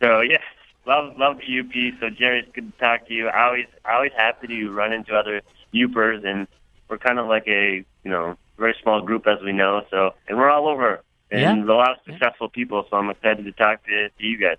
So 0.00 0.20
yeah, 0.20 0.38
love 0.86 1.16
love 1.18 1.38
the 1.38 1.60
UP. 1.60 2.00
So 2.00 2.10
Gerry, 2.10 2.40
it's 2.40 2.52
good 2.54 2.72
to 2.72 2.78
talk 2.78 3.06
to 3.08 3.14
you. 3.14 3.28
I 3.28 3.44
always 3.46 3.66
I 3.84 3.94
always 3.94 4.12
happy 4.16 4.46
to 4.48 4.70
run 4.70 4.92
into 4.92 5.14
other 5.14 5.42
Yoopers, 5.74 6.24
and 6.26 6.46
we're 6.88 6.98
kind 6.98 7.18
of 7.18 7.26
like 7.28 7.46
a 7.46 7.84
you 8.04 8.10
know 8.10 8.36
very 8.58 8.74
small 8.82 9.02
group 9.02 9.26
as 9.26 9.38
we 9.44 9.52
know. 9.52 9.82
So 9.90 10.14
and 10.28 10.38
we're 10.38 10.50
all 10.50 10.68
over, 10.68 11.02
and 11.30 11.40
Yeah. 11.40 11.64
a 11.64 11.76
lot 11.76 11.90
of 11.92 11.98
successful 12.06 12.48
people. 12.48 12.86
So 12.90 12.96
I'm 12.96 13.10
excited 13.10 13.44
to 13.44 13.52
talk 13.52 13.84
to, 13.84 14.08
to 14.08 14.24
you 14.24 14.38
guys. 14.38 14.56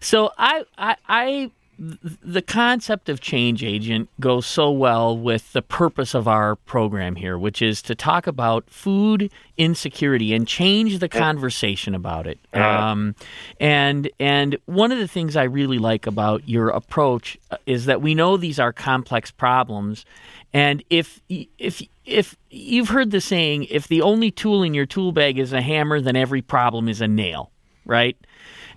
So 0.00 0.30
I 0.38 0.64
I 0.76 0.96
I 1.08 1.50
the 1.78 2.42
concept 2.42 3.08
of 3.08 3.20
change 3.20 3.62
agent 3.62 4.08
goes 4.18 4.46
so 4.46 4.70
well 4.70 5.16
with 5.16 5.52
the 5.52 5.62
purpose 5.62 6.12
of 6.12 6.26
our 6.26 6.56
program 6.56 7.14
here, 7.14 7.38
which 7.38 7.62
is 7.62 7.80
to 7.82 7.94
talk 7.94 8.26
about 8.26 8.68
food 8.68 9.30
insecurity 9.56 10.34
and 10.34 10.48
change 10.48 10.98
the 10.98 11.08
conversation 11.08 11.94
about 11.94 12.26
it. 12.26 12.40
Um, 12.52 13.14
and 13.60 14.10
and 14.18 14.58
one 14.66 14.90
of 14.90 14.98
the 14.98 15.06
things 15.06 15.36
I 15.36 15.44
really 15.44 15.78
like 15.78 16.06
about 16.08 16.48
your 16.48 16.68
approach 16.68 17.38
uh, 17.52 17.58
is 17.64 17.86
that 17.86 18.02
we 18.02 18.14
know 18.14 18.36
these 18.36 18.58
are 18.58 18.72
complex 18.72 19.30
problems, 19.30 20.04
and 20.52 20.82
if 20.90 21.20
if 21.28 21.80
if 22.04 22.36
you've 22.50 22.88
heard 22.88 23.12
the 23.12 23.20
saying, 23.20 23.64
if 23.64 23.86
the 23.86 24.02
only 24.02 24.32
tool 24.32 24.64
in 24.64 24.74
your 24.74 24.86
tool 24.86 25.12
bag 25.12 25.38
is 25.38 25.52
a 25.52 25.60
hammer, 25.60 26.00
then 26.00 26.16
every 26.16 26.42
problem 26.42 26.88
is 26.88 27.00
a 27.00 27.08
nail, 27.08 27.52
right? 27.84 28.16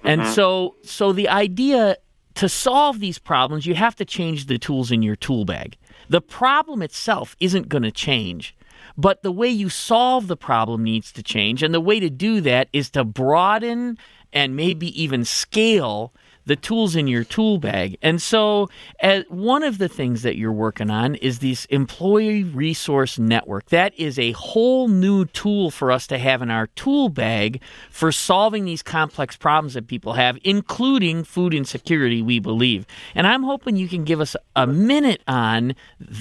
And 0.03 0.27
so 0.27 0.75
so 0.84 1.13
the 1.13 1.29
idea 1.29 1.98
to 2.35 2.50
solve 2.50 3.00
these 3.00 3.19
problems, 3.19 3.65
you 3.65 3.75
have 3.75 3.95
to 3.95 4.05
change 4.05 4.45
the 4.45 4.57
tools 4.57 4.91
in 4.91 5.01
your 5.01 5.15
tool 5.15 5.45
bag. 5.45 5.77
The 6.09 6.21
problem 6.21 6.81
itself 6.81 7.35
isn't 7.39 7.69
going 7.69 7.83
to 7.83 7.91
change, 7.91 8.55
but 8.97 9.23
the 9.23 9.31
way 9.31 9.50
you 9.50 9.69
solve 9.69 10.27
the 10.27 10.38
problem 10.38 10.83
needs 10.83 11.11
to 11.13 11.23
change. 11.23 11.63
And 11.63 11.73
the 11.73 11.81
way 11.81 12.00
to 12.00 12.09
do 12.09 12.41
that 12.41 12.69
is 12.73 12.89
to 12.91 13.03
broaden 13.03 13.97
and 14.33 14.55
maybe 14.55 15.01
even 15.01 15.25
scale 15.25 16.13
the 16.45 16.55
tools 16.55 16.95
in 16.95 17.07
your 17.07 17.24
tool 17.24 17.57
bag. 17.57 17.98
And 18.01 18.21
so, 18.21 18.69
as 19.00 19.24
one 19.29 19.63
of 19.63 19.77
the 19.77 19.88
things 19.88 20.24
that 20.24 20.38
you're 20.38 20.51
working 20.51 20.89
on 20.89 21.15
is 21.15 21.39
this 21.39 21.65
employee 21.65 22.43
resource 22.43 23.19
network. 23.19 23.69
That 23.69 23.93
is 23.98 24.17
a 24.17 24.31
whole 24.31 24.88
new 24.88 25.25
tool 25.25 25.71
for 25.71 25.91
us 25.91 26.07
to 26.07 26.17
have 26.17 26.41
in 26.41 26.50
our 26.50 26.67
tool 26.67 27.10
bag 27.10 27.62
for 27.89 28.12
solving 28.12 28.65
these 28.65 28.83
complex 28.83 29.36
problems 29.36 29.74
that 29.74 29.88
people 29.88 30.13
have, 30.13 30.38
including 30.43 31.24
food 31.24 31.53
insecurity, 31.53 32.21
we 32.21 32.39
believe. 32.39 32.86
And 33.15 33.27
I'm 33.27 33.43
hoping 33.43 33.75
you 33.75 33.88
can 33.88 34.03
give 34.03 34.21
us 34.21 34.36
a 34.55 34.67
minute 34.67 35.21
on 35.27 35.75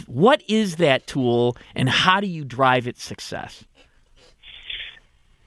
what 0.07 0.43
is 0.49 0.77
that 0.77 1.07
tool 1.07 1.57
and 1.75 1.89
how 1.89 2.21
do 2.21 2.27
you 2.27 2.45
drive 2.45 2.87
its 2.87 3.03
success? 3.03 3.65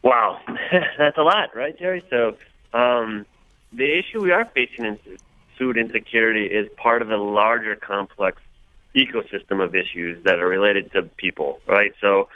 Wow, 0.03 0.39
that's 0.97 1.17
a 1.17 1.21
lot, 1.23 1.55
right, 1.55 1.77
Gerry? 1.77 2.03
So, 2.09 2.35
um, 2.77 3.25
the 3.73 3.97
issue 3.97 4.21
we 4.21 4.31
are 4.31 4.45
facing 4.53 4.85
in 4.85 4.99
food 5.57 5.77
insecurity 5.77 6.45
is 6.45 6.69
part 6.77 7.01
of 7.01 7.11
a 7.11 7.17
larger 7.17 7.75
complex 7.75 8.41
ecosystem 8.95 9.63
of 9.63 9.75
issues 9.75 10.23
that 10.23 10.39
are 10.39 10.47
related 10.47 10.91
to 10.91 11.03
people, 11.17 11.59
right? 11.67 11.93
So 11.99 12.29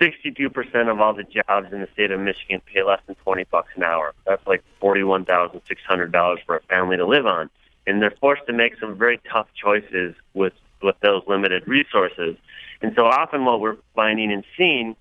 62% 0.00 0.90
of 0.90 1.00
all 1.00 1.14
the 1.14 1.24
jobs 1.24 1.72
in 1.72 1.80
the 1.80 1.88
state 1.92 2.10
of 2.10 2.20
Michigan 2.20 2.60
pay 2.72 2.82
less 2.82 3.00
than 3.06 3.14
20 3.16 3.44
bucks 3.44 3.68
an 3.76 3.84
hour. 3.84 4.14
That's 4.26 4.44
like 4.46 4.64
$41,600 4.82 6.44
for 6.44 6.56
a 6.56 6.62
family 6.62 6.96
to 6.96 7.06
live 7.06 7.26
on. 7.26 7.50
And 7.86 8.02
they're 8.02 8.14
forced 8.20 8.46
to 8.46 8.52
make 8.52 8.78
some 8.80 8.96
very 8.96 9.20
tough 9.30 9.46
choices 9.54 10.14
with, 10.32 10.54
with 10.82 10.96
those 11.00 11.22
limited 11.28 11.68
resources. 11.68 12.36
And 12.82 12.92
so 12.96 13.06
often 13.06 13.44
what 13.44 13.60
we're 13.60 13.76
finding 13.94 14.32
and 14.32 14.44
seeing 14.56 14.96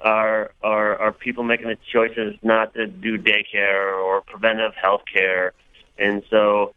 are, 0.00 0.52
are, 0.62 0.96
are 0.96 1.12
people 1.12 1.44
making 1.44 1.68
the 1.68 1.78
choices 1.92 2.36
not 2.42 2.74
to 2.74 2.86
do 2.86 3.18
daycare 3.18 3.96
or 3.96 4.20
preventive 4.22 4.74
health 4.74 5.02
care. 5.12 5.52
And 5.98 6.22
so 6.30 6.74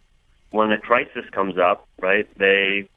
when 0.50 0.72
a 0.72 0.78
crisis 0.78 1.25
comes 1.32 1.58
up, 1.58 1.88
right, 2.00 2.28
they 2.38 2.90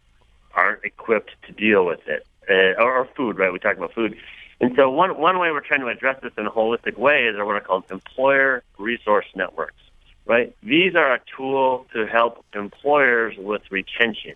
aren't 0.55 0.85
equipped 0.85 1.33
to 1.47 1.53
deal 1.53 1.85
with 1.85 2.07
it. 2.07 2.27
Uh, 2.49 2.81
or, 2.83 2.99
or 2.99 3.09
food, 3.17 3.39
right? 3.39 3.53
We 3.53 3.59
talk 3.59 3.77
about 3.77 3.95
food. 3.95 4.17
And 4.61 4.75
so 4.77 4.91
one, 4.91 5.19
one 5.19 5.39
way 5.39 5.51
we're 5.51 5.61
trying 5.61 5.81
to 5.81 5.89
address 5.89 6.21
this 6.23 6.33
in 6.37 6.47
a 6.47 6.51
holistic 6.51 6.97
way 6.97 7.25
is 7.25 7.37
what 7.37 7.57
are 7.57 7.61
called 7.61 7.85
employer 7.91 8.63
resource 8.79 9.27
networks, 9.35 9.83
right? 10.27 10.55
These 10.63 10.95
are 10.95 11.15
a 11.15 11.21
tool 11.37 11.87
to 11.93 12.07
help 12.07 12.45
employers 12.55 13.35
with 13.39 13.63
retention. 13.71 14.35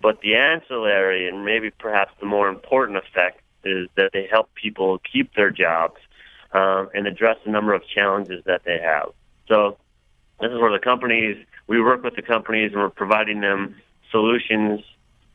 But 0.00 0.20
the 0.20 0.34
ancillary 0.34 1.28
and 1.28 1.44
maybe 1.44 1.70
perhaps 1.70 2.12
the 2.20 2.26
more 2.26 2.48
important 2.48 2.98
effect 2.98 3.41
is 3.64 3.88
that 3.96 4.10
they 4.12 4.28
help 4.30 4.54
people 4.54 5.00
keep 5.10 5.34
their 5.34 5.50
jobs 5.50 5.96
um, 6.52 6.90
and 6.94 7.06
address 7.06 7.36
a 7.44 7.50
number 7.50 7.74
of 7.74 7.82
challenges 7.86 8.44
that 8.44 8.62
they 8.64 8.78
have. 8.78 9.10
So 9.48 9.78
this 10.40 10.50
is 10.50 10.58
where 10.58 10.72
the 10.72 10.78
companies 10.78 11.36
we 11.66 11.80
work 11.80 12.02
with 12.02 12.16
the 12.16 12.22
companies 12.22 12.72
and 12.72 12.80
we're 12.80 12.90
providing 12.90 13.40
them 13.40 13.76
solutions 14.10 14.80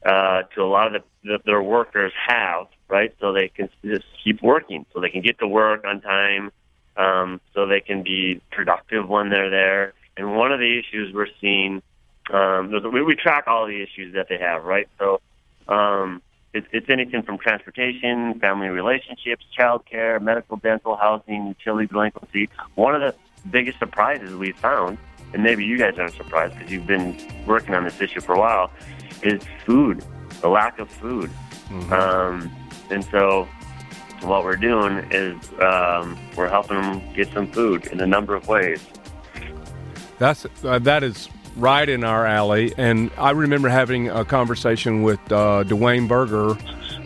uh, 0.05 0.43
to 0.55 0.61
a 0.61 0.69
lot 0.69 0.95
of 0.95 1.01
the, 1.01 1.29
that 1.31 1.45
their 1.45 1.61
workers 1.61 2.13
have, 2.27 2.67
right? 2.87 3.13
So 3.19 3.33
they 3.33 3.47
can 3.49 3.69
just 3.83 4.05
keep 4.23 4.41
working, 4.41 4.85
so 4.93 5.01
they 5.01 5.09
can 5.09 5.21
get 5.21 5.39
to 5.39 5.47
work 5.47 5.83
on 5.85 6.01
time, 6.01 6.51
um, 6.95 7.41
so 7.53 7.65
they 7.65 7.81
can 7.81 8.03
be 8.03 8.41
productive 8.51 9.09
when 9.09 9.29
they're 9.29 9.49
there. 9.49 9.93
And 10.15 10.35
one 10.35 10.51
of 10.51 10.59
the 10.59 10.79
issues 10.79 11.13
we're 11.13 11.27
seeing, 11.41 11.81
um, 12.31 12.71
we, 12.93 13.01
we 13.01 13.15
track 13.15 13.45
all 13.47 13.65
the 13.65 13.81
issues 13.81 14.13
that 14.13 14.27
they 14.29 14.37
have, 14.37 14.63
right? 14.63 14.87
So 14.99 15.21
um, 15.67 16.21
it's, 16.57 16.67
it's 16.71 16.89
anything 16.89 17.21
from 17.23 17.37
transportation, 17.37 18.39
family 18.39 18.67
relationships, 18.67 19.45
child 19.55 19.85
care, 19.85 20.19
medical, 20.19 20.57
dental, 20.57 20.95
housing, 20.95 21.47
utility 21.47 21.87
delinquency. 21.87 22.49
One 22.75 22.95
of 22.95 23.01
the 23.01 23.15
biggest 23.49 23.79
surprises 23.79 24.35
we 24.35 24.51
found, 24.51 24.97
and 25.33 25.43
maybe 25.43 25.63
you 25.63 25.77
guys 25.77 25.97
aren't 25.97 26.15
surprised 26.15 26.55
because 26.55 26.71
you've 26.71 26.87
been 26.87 27.17
working 27.45 27.73
on 27.73 27.83
this 27.83 28.01
issue 28.01 28.21
for 28.21 28.33
a 28.33 28.39
while, 28.39 28.71
is 29.21 29.41
food, 29.65 30.03
the 30.41 30.49
lack 30.49 30.79
of 30.79 30.89
food. 30.89 31.29
Mm-hmm. 31.69 31.93
Um, 31.93 32.51
and 32.89 33.03
so 33.05 33.47
what 34.21 34.43
we're 34.43 34.55
doing 34.55 35.05
is 35.11 35.35
um, 35.61 36.17
we're 36.35 36.49
helping 36.49 36.81
them 36.81 37.13
get 37.13 37.31
some 37.33 37.51
food 37.51 37.87
in 37.87 37.99
a 37.99 38.07
number 38.07 38.35
of 38.35 38.47
ways. 38.47 38.85
That's 40.17 40.47
uh, 40.63 40.79
that 40.79 41.03
is 41.03 41.29
right 41.57 41.87
in 41.87 42.03
our 42.03 42.25
alley. 42.25 42.73
And 42.77 43.11
I 43.17 43.31
remember 43.31 43.69
having 43.69 44.09
a 44.09 44.23
conversation 44.23 45.03
with 45.03 45.19
uh, 45.31 45.63
Dwayne 45.65 46.07
Berger. 46.07 46.51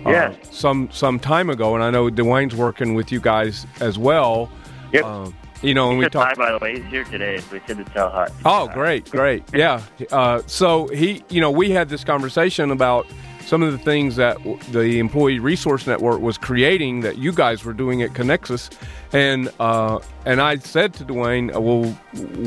Uh, 0.06 0.10
yeah. 0.10 0.36
Some 0.50 0.90
some 0.92 1.20
time 1.20 1.50
ago, 1.50 1.76
and 1.76 1.84
I 1.84 1.92
know 1.92 2.10
Dwayne's 2.10 2.56
working 2.56 2.96
with 2.96 3.12
you 3.12 3.20
guys 3.20 3.66
as 3.80 3.98
well. 3.98 4.50
Yep. 4.92 5.06
Uh, 5.06 5.32
you 5.62 5.76
know, 5.76 5.92
and 5.92 6.00
we 6.00 6.10
talked. 6.10 6.38
By 6.38 6.52
the 6.52 6.58
way, 6.58 6.80
he's 6.82 6.86
here 6.86 7.04
today, 7.04 7.38
so 7.38 7.54
we 7.54 7.62
said 7.68 7.78
to 7.78 7.84
tell 7.86 8.10
hi. 8.10 8.28
Oh, 8.46 8.68
great, 8.70 9.10
great, 9.12 9.44
yeah. 9.54 9.82
Uh, 10.12 10.42
so 10.48 10.88
he, 10.88 11.24
you 11.30 11.40
know, 11.40 11.52
we 11.52 11.70
had 11.70 11.88
this 11.90 12.04
conversation 12.04 12.72
about 12.72 13.06
some 13.46 13.62
of 13.62 13.72
the 13.72 13.78
things 13.78 14.16
that 14.16 14.38
the 14.72 14.98
Employee 14.98 15.40
Resource 15.40 15.86
Network 15.86 16.20
was 16.20 16.38
creating 16.38 17.02
that 17.02 17.18
you 17.18 17.32
guys 17.32 17.64
were 17.64 17.74
doing 17.74 18.02
at 18.02 18.12
Kinexus, 18.12 18.72
and 19.14 19.52
uh, 19.60 20.00
and 20.26 20.42
I 20.42 20.58
said 20.58 20.94
to 20.96 21.06
Dwayne, 21.06 21.52
"Well, 21.52 21.92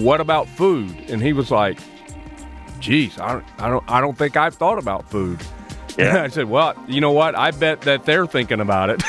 what 0.02 0.20
about 0.20 0.48
food?" 0.48 0.90
And 1.08 1.22
he 1.22 1.32
was 1.32 1.52
like, 1.52 1.78
"Geez, 2.84 3.18
I 3.18 3.32
don't, 3.32 3.44
I 3.58 3.68
don't, 3.68 3.84
I 3.90 4.00
don't 4.00 4.16
think 4.16 4.36
I've 4.36 4.54
thought 4.54 4.78
about 4.78 5.08
food." 5.10 5.40
Yeah. 5.96 6.22
I 6.24 6.28
said, 6.28 6.50
"Well, 6.50 6.74
you 6.86 7.00
know 7.00 7.12
what? 7.12 7.34
I 7.34 7.50
bet 7.50 7.80
that 7.82 8.04
they're 8.04 8.26
thinking 8.26 8.60
about 8.60 8.90
it 8.90 9.02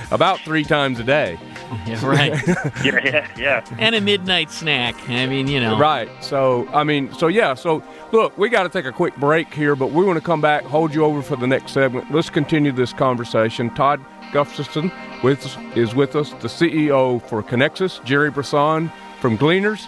about 0.10 0.40
three 0.40 0.64
times 0.64 0.98
a 0.98 1.04
day." 1.04 1.38
Yeah, 1.84 2.06
right. 2.06 2.46
yeah, 2.84 3.00
yeah, 3.04 3.28
yeah. 3.36 3.64
And 3.78 3.96
a 3.96 4.00
midnight 4.00 4.52
snack. 4.52 4.94
I 5.08 5.26
mean, 5.26 5.48
you 5.48 5.58
know. 5.58 5.76
Right. 5.76 6.08
So, 6.22 6.68
I 6.68 6.84
mean, 6.84 7.12
so 7.12 7.26
yeah. 7.26 7.54
So, 7.54 7.82
look, 8.12 8.38
we 8.38 8.48
got 8.48 8.62
to 8.62 8.68
take 8.68 8.84
a 8.84 8.92
quick 8.92 9.16
break 9.16 9.52
here, 9.52 9.74
but 9.74 9.90
we 9.90 10.04
want 10.04 10.16
to 10.16 10.24
come 10.24 10.40
back, 10.40 10.62
hold 10.62 10.94
you 10.94 11.04
over 11.04 11.22
for 11.22 11.34
the 11.34 11.46
next 11.46 11.72
segment. 11.72 12.08
Let's 12.12 12.30
continue 12.30 12.70
this 12.70 12.92
conversation. 12.92 13.70
Todd 13.74 14.00
Gustafson 14.32 14.92
with 15.24 15.44
is 15.76 15.92
with 15.92 16.14
us, 16.14 16.30
the 16.34 16.48
CEO 16.48 17.20
for 17.28 17.42
Kinexus, 17.42 18.02
Gerry 18.04 18.30
Brisson 18.30 18.92
from 19.20 19.36
Gleaners, 19.36 19.86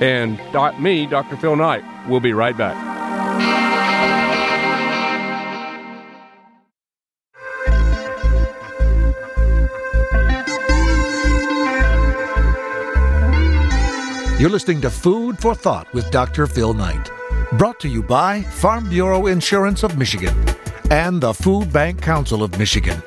and 0.00 0.38
me, 0.80 1.06
Dr. 1.06 1.36
Phil 1.36 1.56
Knight. 1.56 1.84
We'll 2.08 2.20
be 2.20 2.32
right 2.32 2.56
back. 2.56 2.90
You're 14.40 14.48
listening 14.48 14.80
to 14.80 14.90
Food 14.90 15.38
for 15.38 15.54
Thought 15.54 15.92
with 15.92 16.10
Dr. 16.10 16.46
Phil 16.46 16.72
Knight. 16.72 17.10
Brought 17.58 17.78
to 17.80 17.88
you 17.88 18.02
by 18.02 18.40
Farm 18.40 18.88
Bureau 18.88 19.26
Insurance 19.26 19.82
of 19.82 19.98
Michigan 19.98 20.34
and 20.90 21.20
the 21.20 21.34
Food 21.34 21.70
Bank 21.70 22.00
Council 22.00 22.42
of 22.42 22.58
Michigan. 22.58 23.02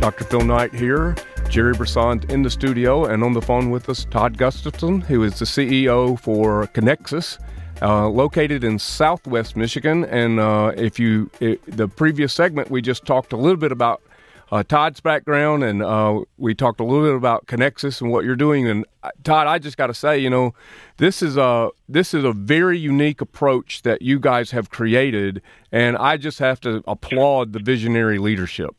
Dr. 0.00 0.24
Phil 0.24 0.40
Knight 0.40 0.74
here. 0.74 1.14
Gerry 1.50 1.74
Brisson 1.74 2.22
in 2.30 2.42
the 2.42 2.50
studio, 2.50 3.04
and 3.06 3.24
on 3.24 3.32
the 3.32 3.42
phone 3.42 3.70
with 3.70 3.88
us, 3.88 4.04
Todd 4.04 4.38
Gustafson, 4.38 5.00
who 5.00 5.24
is 5.24 5.40
the 5.40 5.44
CEO 5.44 6.16
for 6.16 6.68
Kinexus, 6.68 7.40
uh, 7.82 8.08
located 8.08 8.62
in 8.62 8.78
Southwest 8.78 9.56
Michigan. 9.56 10.04
And 10.04 10.38
uh, 10.38 10.70
if 10.76 11.00
you, 11.00 11.28
it, 11.40 11.60
the 11.66 11.88
previous 11.88 12.32
segment, 12.32 12.70
we 12.70 12.80
just 12.80 13.04
talked 13.04 13.32
a 13.32 13.36
little 13.36 13.56
bit 13.56 13.72
about 13.72 14.00
uh, 14.52 14.62
Todd's 14.62 15.00
background, 15.00 15.64
and 15.64 15.82
uh, 15.82 16.20
we 16.38 16.54
talked 16.54 16.78
a 16.78 16.84
little 16.84 17.04
bit 17.04 17.16
about 17.16 17.46
Kinexus 17.46 18.00
and 18.00 18.12
what 18.12 18.24
you're 18.24 18.36
doing. 18.36 18.68
And 18.68 18.86
uh, 19.02 19.10
Todd, 19.24 19.48
I 19.48 19.58
just 19.58 19.76
got 19.76 19.88
to 19.88 19.94
say, 19.94 20.20
you 20.20 20.30
know, 20.30 20.54
this 20.98 21.20
is 21.20 21.36
a 21.36 21.70
this 21.88 22.14
is 22.14 22.22
a 22.22 22.32
very 22.32 22.78
unique 22.78 23.20
approach 23.20 23.82
that 23.82 24.02
you 24.02 24.20
guys 24.20 24.52
have 24.52 24.70
created, 24.70 25.42
and 25.72 25.96
I 25.96 26.16
just 26.16 26.38
have 26.38 26.60
to 26.60 26.84
applaud 26.86 27.54
the 27.54 27.58
visionary 27.58 28.18
leadership. 28.18 28.76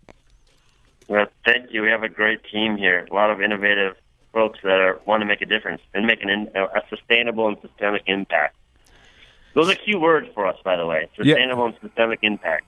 Well, 1.11 1.25
thank 1.43 1.73
you. 1.73 1.81
We 1.81 1.89
have 1.89 2.03
a 2.03 2.09
great 2.09 2.39
team 2.53 2.77
here. 2.77 3.05
A 3.11 3.13
lot 3.13 3.31
of 3.31 3.41
innovative 3.41 3.97
folks 4.31 4.59
that 4.63 4.79
are, 4.79 5.01
want 5.05 5.19
to 5.19 5.25
make 5.25 5.41
a 5.41 5.45
difference 5.45 5.81
and 5.93 6.07
make 6.07 6.23
an, 6.23 6.49
a 6.55 6.81
sustainable 6.89 7.49
and 7.49 7.57
systemic 7.61 8.03
impact. 8.05 8.55
Those 9.53 9.69
are 9.69 9.75
key 9.75 9.97
words 9.97 10.29
for 10.33 10.47
us, 10.47 10.55
by 10.63 10.77
the 10.77 10.85
way. 10.85 11.09
Sustainable 11.17 11.63
yeah. 11.63 11.71
and 11.81 11.89
systemic 11.89 12.19
impact. 12.21 12.63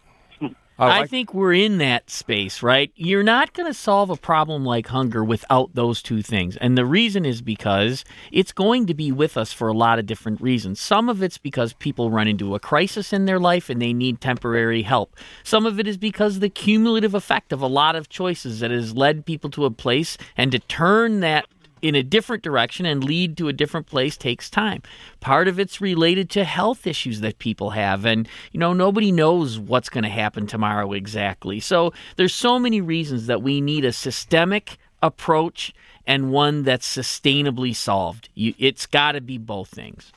I, 0.80 0.88
like- 0.88 1.04
I 1.04 1.08
think 1.08 1.34
we're 1.34 1.54
in 1.54 1.78
that 1.78 2.10
space, 2.10 2.64
right? 2.64 2.92
You're 2.96 3.24
not 3.24 3.54
going 3.54 3.68
to 3.68 3.74
solve 3.74 4.10
a 4.10 4.16
problem 4.16 4.66
like 4.66 4.88
hunger 4.88 5.24
without 5.24 5.76
those 5.76 6.02
two 6.02 6.22
things. 6.22 6.58
And 6.58 6.78
the 6.78 6.86
reason 6.86 7.26
is 7.26 7.42
because 7.42 8.04
it's 8.32 8.52
going 8.52 8.88
to 8.88 8.94
be 8.94 9.12
with 9.12 9.38
us 9.38 9.54
for 9.54 9.68
a 9.68 9.74
lot 9.74 10.00
of 10.00 10.06
different 10.06 10.42
reasons. 10.42 10.80
Some 10.80 11.10
of 11.10 11.22
it's 11.22 11.38
because 11.38 11.74
people 11.74 12.10
run 12.10 12.28
into 12.28 12.56
a 12.56 12.60
crisis 12.60 13.14
in 13.14 13.26
their 13.26 13.40
life 13.40 13.70
and 13.70 13.82
they 13.82 13.94
need 13.94 14.20
temporary 14.20 14.82
help. 14.82 15.16
Some 15.44 15.66
of 15.66 15.80
it 15.80 15.88
is 15.88 15.98
because 15.98 16.40
the 16.40 16.50
cumulative 16.50 17.14
effect 17.14 17.54
of 17.54 17.62
a 17.62 17.68
lot 17.68 17.96
of 17.96 18.10
choices 18.10 18.60
that 18.62 18.72
has 18.72 18.96
led 18.96 19.26
people 19.26 19.50
to 19.52 19.66
a 19.66 19.72
place 19.72 20.18
and 20.36 20.52
to 20.52 20.60
turn 20.60 21.20
that 21.20 21.46
in 21.84 21.96
a 21.96 22.02
different 22.02 22.42
direction 22.42 22.86
and 22.86 23.04
lead 23.04 23.38
to 23.38 23.50
a 23.50 23.54
different 23.54 23.86
place 23.86 24.16
takes 24.16 24.50
time. 24.50 24.82
Part 25.20 25.50
of 25.50 25.60
it's 25.60 25.82
related 25.82 26.30
to 26.32 26.46
health 26.46 26.88
issues 26.88 27.20
that 27.20 27.38
people 27.38 27.72
have 27.72 28.06
and 28.06 28.28
you 28.54 28.60
know 28.60 28.74
nobody 28.74 29.12
knows 29.12 29.60
what's 29.60 29.90
going 29.90 30.06
to 30.06 30.10
happen 30.10 30.48
tomorrow 30.48 30.94
exactly. 30.94 31.60
So 31.60 31.94
there's 32.16 32.34
so 32.34 32.58
many 32.58 32.80
reasons 32.80 33.28
that 33.28 33.44
we 33.44 33.60
need 33.62 33.84
a 33.84 33.92
systemic 33.92 34.78
approach 35.02 35.74
and 36.08 36.32
one 36.32 36.64
that's 36.64 36.88
sustainably 36.88 37.76
solved. 37.76 38.30
You, 38.34 38.54
it's 38.58 38.86
got 38.86 39.12
to 39.12 39.22
be 39.22 39.38
both 39.38 39.70
things. 39.70 40.12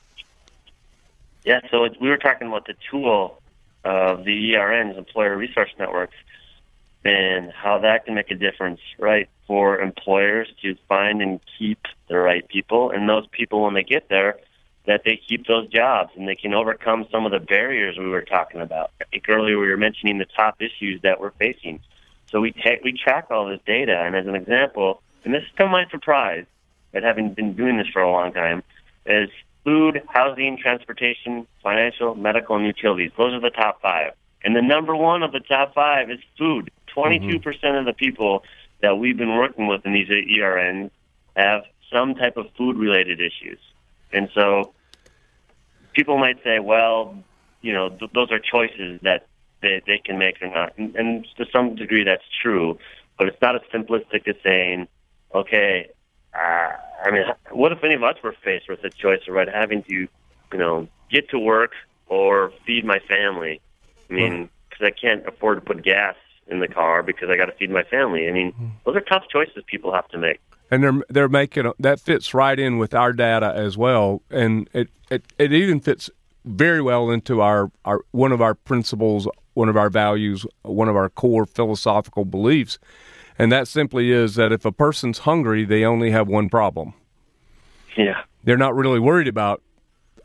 Yeah, 1.43 1.61
so 1.69 1.87
we 1.99 2.09
were 2.09 2.17
talking 2.17 2.47
about 2.47 2.65
the 2.65 2.75
tool 2.89 3.41
of 3.83 4.25
the 4.25 4.53
ERNs, 4.53 4.97
employer 4.97 5.37
resource 5.37 5.69
networks, 5.77 6.15
and 7.05 7.51
how 7.51 7.79
that 7.79 8.05
can 8.05 8.15
make 8.15 8.31
a 8.31 8.35
difference, 8.35 8.79
right, 8.99 9.29
for 9.45 9.79
employers 9.79 10.47
to 10.61 10.75
find 10.89 11.21
and 11.21 11.39
keep 11.57 11.79
the 12.09 12.17
right 12.17 12.47
people, 12.47 12.91
and 12.91 13.07
those 13.07 13.25
people 13.31 13.63
when 13.63 13.73
they 13.73 13.83
get 13.83 14.09
there, 14.09 14.37
that 14.85 15.01
they 15.05 15.19
keep 15.27 15.45
those 15.47 15.67
jobs 15.67 16.11
and 16.15 16.27
they 16.27 16.35
can 16.35 16.53
overcome 16.53 17.05
some 17.11 17.25
of 17.25 17.31
the 17.31 17.39
barriers 17.39 17.97
we 17.97 18.07
were 18.07 18.21
talking 18.21 18.61
about. 18.61 18.91
I 19.01 19.05
think 19.05 19.25
earlier 19.27 19.59
we 19.59 19.67
were 19.67 19.77
mentioning 19.77 20.17
the 20.17 20.25
top 20.25 20.61
issues 20.61 21.01
that 21.03 21.19
we're 21.19 21.31
facing. 21.31 21.81
So 22.31 22.41
we 22.41 22.51
take 22.51 22.83
we 22.83 22.93
track 22.93 23.27
all 23.29 23.47
this 23.47 23.61
data, 23.65 24.01
and 24.05 24.15
as 24.15 24.27
an 24.27 24.35
example, 24.35 25.01
and 25.23 25.33
this 25.33 25.43
is 25.43 25.49
to 25.57 25.67
my 25.67 25.85
surprise, 25.89 26.45
at 26.93 27.03
having 27.03 27.33
been 27.33 27.53
doing 27.53 27.77
this 27.77 27.87
for 27.91 28.01
a 28.01 28.11
long 28.11 28.33
time, 28.33 28.63
is 29.05 29.29
food, 29.63 30.01
housing, 30.07 30.57
transportation, 30.57 31.45
financial, 31.61 32.15
medical, 32.15 32.55
and 32.55 32.65
utilities. 32.65 33.11
Those 33.17 33.33
are 33.33 33.41
the 33.41 33.49
top 33.49 33.81
five. 33.81 34.13
And 34.43 34.55
the 34.55 34.61
number 34.61 34.95
one 34.95 35.23
of 35.23 35.33
the 35.33 35.41
top 35.41 35.73
five 35.73 36.09
is 36.09 36.19
food. 36.37 36.71
22% 36.97 37.79
of 37.79 37.85
the 37.85 37.93
people 37.93 38.43
that 38.81 38.97
we've 38.97 39.17
been 39.17 39.35
working 39.35 39.67
with 39.67 39.85
in 39.85 39.93
these 39.93 40.07
ERNs 40.07 40.89
have 41.35 41.63
some 41.91 42.15
type 42.15 42.37
of 42.37 42.47
food 42.57 42.77
related 42.77 43.19
issues. 43.19 43.59
And 44.11 44.29
so 44.33 44.73
people 45.93 46.17
might 46.17 46.43
say, 46.43 46.59
well, 46.59 47.15
you 47.61 47.73
know, 47.73 47.89
th- 47.89 48.11
those 48.13 48.31
are 48.31 48.39
choices 48.39 48.99
that 49.03 49.27
they, 49.61 49.81
they 49.85 49.99
can 50.03 50.17
make 50.17 50.41
or 50.41 50.49
not. 50.49 50.73
And, 50.77 50.95
and 50.95 51.27
to 51.37 51.45
some 51.51 51.75
degree 51.75 52.03
that's 52.03 52.23
true, 52.41 52.77
but 53.17 53.27
it's 53.27 53.41
not 53.41 53.55
as 53.55 53.61
simplistic 53.73 54.27
as 54.27 54.35
saying, 54.43 54.87
okay, 55.33 55.89
uh, 56.33 56.71
I 57.03 57.11
mean, 57.11 57.23
what 57.51 57.71
if 57.71 57.83
any 57.83 57.93
of 57.93 58.03
us 58.03 58.15
were 58.23 58.35
faced 58.43 58.69
with 58.69 58.83
a 58.83 58.89
choice 58.89 59.21
of 59.27 59.33
right, 59.33 59.47
having 59.47 59.83
to, 59.83 59.93
you 59.93 60.09
know, 60.53 60.87
get 61.11 61.29
to 61.29 61.39
work 61.39 61.73
or 62.07 62.51
feed 62.65 62.85
my 62.85 62.99
family? 63.07 63.61
I 64.09 64.13
mean, 64.13 64.49
because 64.69 64.85
I 64.85 64.91
can't 64.91 65.27
afford 65.27 65.59
to 65.59 65.61
put 65.61 65.83
gas 65.83 66.15
in 66.49 66.59
the 66.59 66.67
car 66.67 67.03
because 67.03 67.29
I 67.29 67.37
got 67.37 67.45
to 67.45 67.51
feed 67.53 67.69
my 67.69 67.83
family. 67.83 68.27
I 68.27 68.31
mean, 68.31 68.51
hmm. 68.53 68.67
those 68.85 68.95
are 68.95 69.01
tough 69.01 69.23
choices 69.31 69.63
people 69.67 69.93
have 69.93 70.07
to 70.09 70.17
make. 70.17 70.39
And 70.69 70.83
they're 70.83 71.01
they're 71.09 71.29
making 71.29 71.71
that 71.79 71.99
fits 71.99 72.33
right 72.33 72.59
in 72.59 72.77
with 72.77 72.93
our 72.93 73.13
data 73.13 73.53
as 73.55 73.77
well, 73.77 74.21
and 74.29 74.69
it 74.73 74.89
it, 75.09 75.23
it 75.37 75.53
even 75.53 75.79
fits 75.79 76.09
very 76.43 76.81
well 76.81 77.09
into 77.09 77.41
our, 77.41 77.71
our 77.85 78.01
one 78.11 78.33
of 78.33 78.41
our 78.41 78.53
principles, 78.53 79.29
one 79.53 79.69
of 79.69 79.77
our 79.77 79.89
values, 79.89 80.45
one 80.63 80.89
of 80.89 80.95
our 80.97 81.09
core 81.09 81.45
philosophical 81.45 82.25
beliefs, 82.25 82.79
and 83.39 83.49
that 83.49 83.69
simply 83.69 84.11
is 84.11 84.35
that 84.35 84.51
if 84.51 84.65
a 84.65 84.71
person's 84.71 85.19
hungry, 85.19 85.63
they 85.63 85.85
only 85.85 86.11
have 86.11 86.27
one 86.27 86.49
problem. 86.49 86.93
Yeah, 87.95 88.23
they're 88.43 88.57
not 88.57 88.75
really 88.75 88.99
worried 88.99 89.29
about 89.29 89.61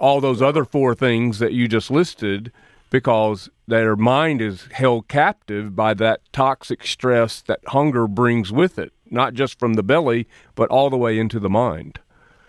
all 0.01 0.21
those 0.21 0.43
other 0.43 0.65
four 0.65 0.97
things 0.97 1.39
that 1.39 1.53
you 1.53 1.69
just 1.69 1.89
listed 1.89 2.51
because 2.91 3.49
their 3.73 3.97
mind 3.97 4.43
is 4.43 4.69
held 4.71 5.09
captive 5.09 5.75
by 5.75 5.95
that 5.95 6.21
toxic 6.31 6.87
stress 6.87 7.41
that 7.41 7.59
hunger 7.69 8.07
brings 8.07 8.53
with 8.53 8.79
it, 8.79 8.93
not 9.11 9.33
just 9.33 9.59
from 9.59 9.75
the 9.75 9.83
belly, 9.83 10.29
but 10.55 10.69
all 10.69 10.91
the 10.91 10.97
way 10.99 11.19
into 11.19 11.41
the 11.41 11.49
mind. 11.49 11.99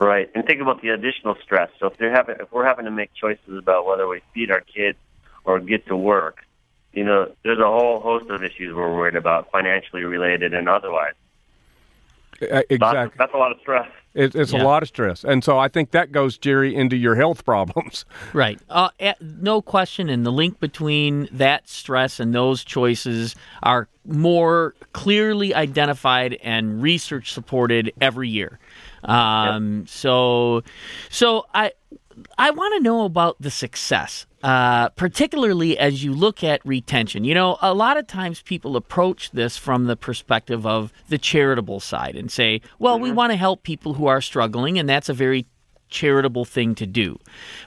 Right, 0.01 0.29
and 0.35 0.45
think 0.45 0.59
about 0.59 0.81
the 0.81 0.89
additional 0.89 1.35
stress. 1.41 1.69
So 1.79 1.87
if 1.87 1.97
they're 1.97 2.11
having, 2.11 2.35
if 2.41 2.51
we're 2.51 2.65
having 2.65 2.83
to 2.83 2.91
make 2.91 3.13
choices 3.13 3.57
about 3.57 3.85
whether 3.85 4.05
we 4.05 4.19
feed 4.33 4.51
our 4.51 4.59
kids 4.59 4.97
or 5.45 5.61
get 5.61 5.87
to 5.87 5.95
work, 5.95 6.43
you 6.91 7.05
know, 7.05 7.31
there's 7.43 7.59
a 7.59 7.67
whole 7.67 8.01
host 8.01 8.29
of 8.29 8.43
issues 8.43 8.75
we're 8.75 8.93
worried 8.93 9.15
about, 9.15 9.49
financially 9.49 10.03
related 10.03 10.53
and 10.53 10.67
otherwise. 10.67 11.13
Exactly. 12.41 12.77
That's, 12.77 13.17
that's 13.17 13.33
a 13.33 13.37
lot 13.37 13.51
of 13.51 13.59
stress. 13.61 13.89
It, 14.13 14.35
it's 14.35 14.53
yeah. 14.53 14.61
a 14.61 14.63
lot 14.63 14.83
of 14.83 14.89
stress, 14.89 15.23
and 15.23 15.43
so 15.43 15.57
I 15.57 15.67
think 15.67 15.91
that 15.91 16.11
goes, 16.11 16.37
Gerry, 16.37 16.75
into 16.75 16.95
your 16.95 17.15
health 17.15 17.45
problems. 17.45 18.05
Right. 18.33 18.59
Uh, 18.69 18.89
no 19.21 19.61
question. 19.61 20.09
And 20.09 20.25
the 20.25 20.31
link 20.31 20.59
between 20.59 21.27
that 21.31 21.69
stress 21.69 22.19
and 22.19 22.33
those 22.33 22.63
choices 22.63 23.35
are 23.61 23.87
more 24.05 24.73
clearly 24.93 25.53
identified 25.53 26.33
and 26.43 26.81
research 26.81 27.31
supported 27.31 27.93
every 28.01 28.29
year. 28.29 28.59
Um, 29.03 29.79
yep. 29.79 29.89
So, 29.89 30.63
so 31.09 31.45
I 31.53 31.73
I 32.37 32.51
want 32.51 32.75
to 32.75 32.83
know 32.83 33.05
about 33.05 33.37
the 33.39 33.51
success, 33.51 34.25
uh, 34.43 34.89
particularly 34.89 35.77
as 35.77 36.03
you 36.03 36.13
look 36.13 36.43
at 36.43 36.61
retention. 36.65 37.23
You 37.23 37.33
know, 37.33 37.57
a 37.61 37.73
lot 37.73 37.95
of 37.95 38.07
times 38.07 38.41
people 38.41 38.75
approach 38.75 39.31
this 39.31 39.57
from 39.57 39.85
the 39.85 39.95
perspective 39.95 40.67
of 40.67 40.91
the 41.07 41.17
charitable 41.17 41.79
side 41.79 42.15
and 42.15 42.29
say, 42.29 42.61
well, 42.77 42.95
mm-hmm. 42.95 43.03
we 43.03 43.11
want 43.11 43.31
to 43.31 43.37
help 43.37 43.63
people 43.63 43.93
who 43.93 44.07
are 44.07 44.19
struggling, 44.19 44.77
and 44.77 44.87
that's 44.87 45.07
a 45.07 45.13
very 45.13 45.45
charitable 45.89 46.43
thing 46.43 46.75
to 46.75 46.85
do. 46.85 47.17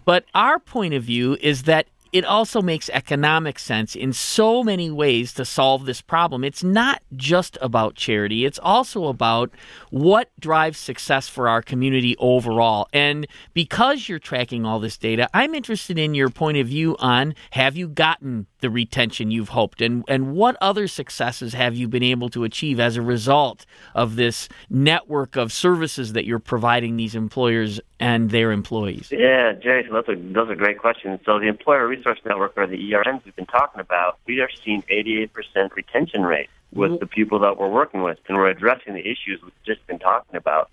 But 0.05 0.25
our 0.35 0.59
point 0.59 0.93
of 0.93 1.03
view 1.03 1.39
is 1.41 1.63
that 1.63 1.87
it 2.13 2.25
also 2.25 2.63
makes 2.63 2.89
economic 2.91 3.59
sense 3.59 3.95
in 3.95 4.13
so 4.13 4.63
many 4.63 4.91
ways 4.91 5.33
to 5.35 5.45
solve 5.45 5.87
this 5.87 6.01
problem. 6.01 6.45
It's 6.45 6.65
not 6.65 7.03
just 7.15 7.59
about 7.61 7.95
charity, 7.95 8.45
it's 8.45 8.59
also 8.63 9.07
about 9.07 9.51
what 9.91 10.31
drives 10.39 10.79
success 10.79 11.29
for 11.29 11.49
our 11.49 11.63
community 11.63 12.17
overall. 12.19 12.89
And 12.93 13.27
because 13.55 14.09
you're 14.09 14.19
tracking 14.19 14.65
all 14.65 14.81
this 14.81 14.97
data, 14.97 15.29
I'm 15.35 15.55
interested 15.55 15.99
in 15.99 16.15
your 16.15 16.31
point 16.31 16.59
of 16.59 16.67
view 16.67 16.97
on 16.99 17.35
have 17.51 17.77
you 17.77 17.89
gotten 17.89 18.47
the 18.61 18.71
retention 18.71 19.31
you've 19.31 19.51
hoped 19.51 19.81
and, 19.81 20.05
and 20.09 20.33
what 20.33 20.57
other 20.61 20.89
successes 20.89 21.53
have 21.55 21.77
you 21.77 21.89
been 21.89 22.03
able 22.03 22.29
to 22.31 22.45
achieve 22.45 22.81
as 22.81 22.97
a 22.97 23.03
result 23.03 23.67
of 23.95 24.17
this 24.17 24.49
network 24.71 25.37
of 25.37 25.53
services 25.53 26.15
that 26.15 26.25
you're 26.25 26.39
providing 26.39 26.97
these 26.97 27.15
employers 27.15 27.81
and 27.99 28.31
their 28.31 28.53
employees? 28.53 29.09
Yeah, 29.11 29.53
Jason, 29.53 29.93
those 29.93 30.09
are, 30.09 30.17
those 30.17 30.51
are 30.51 30.55
great 30.55 30.79
questions. 30.79 31.21
So 31.25 31.39
the 31.39 31.47
Employer 31.47 31.87
Resource 31.87 32.19
Network, 32.25 32.53
or 32.57 32.67
the 32.67 32.93
ERNs 32.93 33.25
we've 33.25 33.37
been 33.37 33.47
talking 33.47 33.81
about, 33.81 34.19
we 34.27 34.41
are 34.41 34.51
seeing 34.65 34.83
88% 34.83 35.31
retention 35.75 36.23
rate 36.23 36.51
with 36.73 36.91
mm-hmm. 36.91 36.99
the 36.99 37.07
people 37.07 37.39
that 37.41 37.59
we're 37.59 37.71
working 37.71 38.03
with, 38.03 38.19
and 38.29 38.37
we're 38.37 38.49
addressing 38.49 38.95
the 38.95 39.01
issues 39.01 39.41
we've 39.43 39.53
just 39.65 39.87
been 39.87 39.99
talking 39.99 40.37
about. 40.37 40.71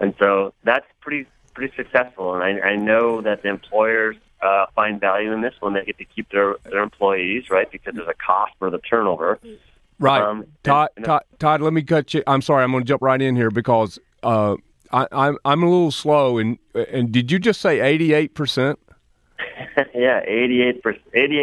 And 0.00 0.14
so 0.18 0.52
that's 0.64 0.86
pretty 1.00 1.26
pretty 1.54 1.74
successful. 1.76 2.34
And 2.34 2.42
I, 2.42 2.70
I 2.70 2.76
know 2.76 3.20
that 3.20 3.42
the 3.42 3.48
employers 3.48 4.16
uh, 4.40 4.66
find 4.74 4.98
value 5.00 5.32
in 5.32 5.42
this 5.42 5.54
when 5.60 5.74
they 5.74 5.84
get 5.84 5.98
to 5.98 6.04
keep 6.04 6.30
their 6.30 6.56
their 6.64 6.82
employees, 6.82 7.50
right? 7.50 7.70
Because 7.70 7.94
there's 7.94 8.08
a 8.08 8.14
cost 8.14 8.52
for 8.58 8.70
the 8.70 8.78
turnover. 8.78 9.38
Right, 9.98 10.20
um, 10.20 10.46
Todd, 10.64 10.88
and, 10.96 11.04
Todd. 11.04 11.22
Todd, 11.38 11.60
let 11.60 11.72
me 11.72 11.82
cut 11.82 12.12
you. 12.12 12.24
I'm 12.26 12.42
sorry. 12.42 12.64
I'm 12.64 12.72
going 12.72 12.82
to 12.82 12.88
jump 12.88 13.02
right 13.02 13.22
in 13.22 13.36
here 13.36 13.50
because 13.50 14.00
uh, 14.24 14.56
I, 14.92 15.06
I'm 15.12 15.38
I'm 15.44 15.62
a 15.62 15.66
little 15.66 15.90
slow. 15.90 16.38
And 16.38 16.58
and 16.74 17.12
did 17.12 17.30
you 17.30 17.38
just 17.38 17.60
say 17.60 17.80
88 17.80 18.34
percent? 18.34 18.78
yeah, 19.94 20.20
88 20.26 20.82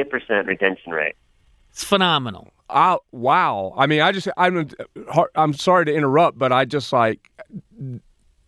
percent 0.10 0.48
retention 0.48 0.92
rate. 0.92 1.16
It's 1.72 1.84
phenomenal. 1.84 2.52
I, 2.70 2.98
wow. 3.12 3.74
I 3.78 3.88
mean, 3.88 4.02
I 4.02 4.12
just 4.12 4.28
I'm 4.38 4.70
I'm 5.36 5.54
sorry 5.54 5.86
to 5.86 5.94
interrupt, 5.94 6.38
but 6.38 6.52
I 6.52 6.66
just 6.66 6.94
like 6.94 7.30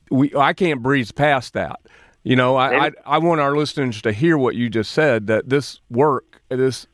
we 0.09 0.33
I 0.35 0.53
can't 0.53 0.81
breeze 0.81 1.11
past 1.11 1.53
that. 1.53 1.79
You 2.23 2.35
know, 2.35 2.55
I, 2.55 2.87
I, 2.87 2.91
I 3.05 3.17
want 3.17 3.41
our 3.41 3.55
listeners 3.55 3.99
to 4.03 4.11
hear 4.11 4.37
what 4.37 4.53
you 4.53 4.69
just 4.69 4.91
said 4.91 5.25
that 5.27 5.49
this 5.49 5.79
work, 5.89 6.41
this 6.49 6.85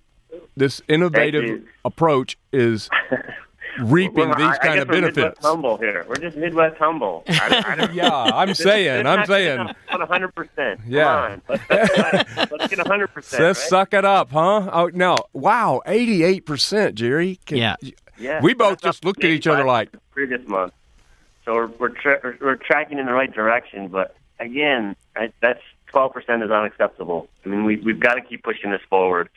this 0.55 0.81
innovative 0.87 1.63
approach 1.83 2.37
is 2.53 2.89
reaping 3.79 4.29
well, 4.29 4.37
these 4.37 4.47
I, 4.47 4.57
kind 4.57 4.79
I 4.79 4.81
of 4.83 4.87
benefits. 4.87 5.17
Midwest 5.17 5.41
humble 5.41 5.77
here. 5.77 6.05
We're 6.07 6.15
just 6.15 6.37
Midwest 6.37 6.77
humble. 6.77 7.23
I, 7.29 7.89
yeah, 7.93 8.09
I'm 8.11 8.53
saying, 8.53 9.05
I'm 9.05 9.25
saying, 9.25 9.57
100. 9.57 10.35
percent 10.35 10.81
Yeah, 10.87 11.37
let's, 11.47 11.63
let's, 11.69 12.67
get 12.67 12.77
100. 12.77 13.07
percent 13.07 13.43
Let's 13.43 13.59
right? 13.59 13.69
suck 13.69 13.93
it 13.93 14.05
up, 14.05 14.31
huh? 14.31 14.69
Oh 14.71 14.89
no, 14.93 15.17
wow, 15.33 15.81
88 15.85 16.45
percent, 16.45 16.95
Gerry. 16.95 17.39
Can, 17.45 17.57
yeah, 17.57 17.75
yeah. 18.17 18.41
We 18.41 18.53
both 18.53 18.81
just 18.81 19.05
looked 19.05 19.23
at 19.23 19.29
each 19.29 19.47
other 19.47 19.65
like 19.65 19.89
previous 20.11 20.47
month. 20.47 20.73
So 21.45 21.53
we're 21.53 21.67
we're, 21.67 21.89
tra- 21.89 22.35
we're 22.41 22.55
tracking 22.55 22.99
in 22.99 23.05
the 23.05 23.13
right 23.13 23.33
direction, 23.33 23.87
but 23.87 24.15
again, 24.39 24.95
I, 25.15 25.31
that's 25.41 25.61
12% 25.93 26.43
is 26.43 26.51
unacceptable. 26.51 27.29
I 27.45 27.49
mean, 27.49 27.63
we 27.63 27.77
we've 27.77 27.99
got 27.99 28.15
to 28.15 28.21
keep 28.21 28.43
pushing 28.43 28.71
this 28.71 28.81
forward, 28.89 29.29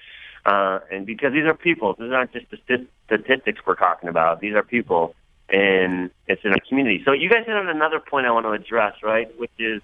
uh, 0.44 0.81
and 0.90 1.07
because 1.07 1.33
these 1.33 1.44
are 1.44 1.55
people, 1.55 1.94
these 1.98 2.12
aren't 2.12 2.33
just 2.33 2.46
the 2.50 2.87
statistics 3.07 3.61
we're 3.66 3.74
talking 3.74 4.09
about. 4.09 4.40
These 4.40 4.55
are 4.55 4.62
people, 4.62 5.14
and 5.48 6.11
it's 6.26 6.44
in 6.44 6.53
a 6.53 6.61
community. 6.61 7.03
So 7.05 7.12
you 7.12 7.29
guys 7.29 7.44
hit 7.46 7.57
on 7.57 7.68
another 7.68 8.00
point 8.00 8.26
I 8.26 8.31
want 8.31 8.46
to 8.46 8.53
address, 8.53 8.94
right? 9.03 9.29
Which 9.38 9.50
is 9.59 9.83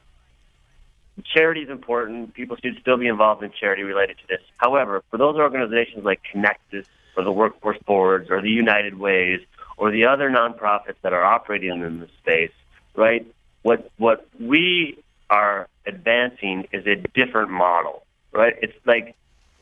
charity 1.34 1.62
is 1.62 1.70
important. 1.70 2.34
People 2.34 2.56
should 2.56 2.78
still 2.80 2.96
be 2.96 3.06
involved 3.06 3.42
in 3.42 3.50
charity 3.58 3.82
related 3.82 4.18
to 4.18 4.26
this. 4.28 4.40
However, 4.58 5.02
for 5.10 5.16
those 5.16 5.36
organizations 5.36 6.04
like 6.04 6.20
Kinexus 6.32 6.86
or 7.16 7.24
the 7.24 7.32
Workforce 7.32 7.78
Boards 7.86 8.30
or 8.30 8.42
the 8.42 8.50
United 8.50 8.98
Ways 8.98 9.40
or 9.76 9.90
the 9.90 10.06
other 10.06 10.30
nonprofits 10.30 10.96
that 11.02 11.12
are 11.12 11.24
operating 11.24 11.70
in 11.82 12.00
this 12.00 12.10
space, 12.22 12.52
right? 12.94 13.26
What 13.62 13.90
what 13.98 14.26
we 14.38 14.98
are 15.28 15.68
advancing 15.86 16.68
is 16.72 16.86
a 16.86 16.94
different 16.94 17.50
model, 17.50 18.04
right? 18.32 18.54
It's 18.62 18.76
like, 18.86 19.14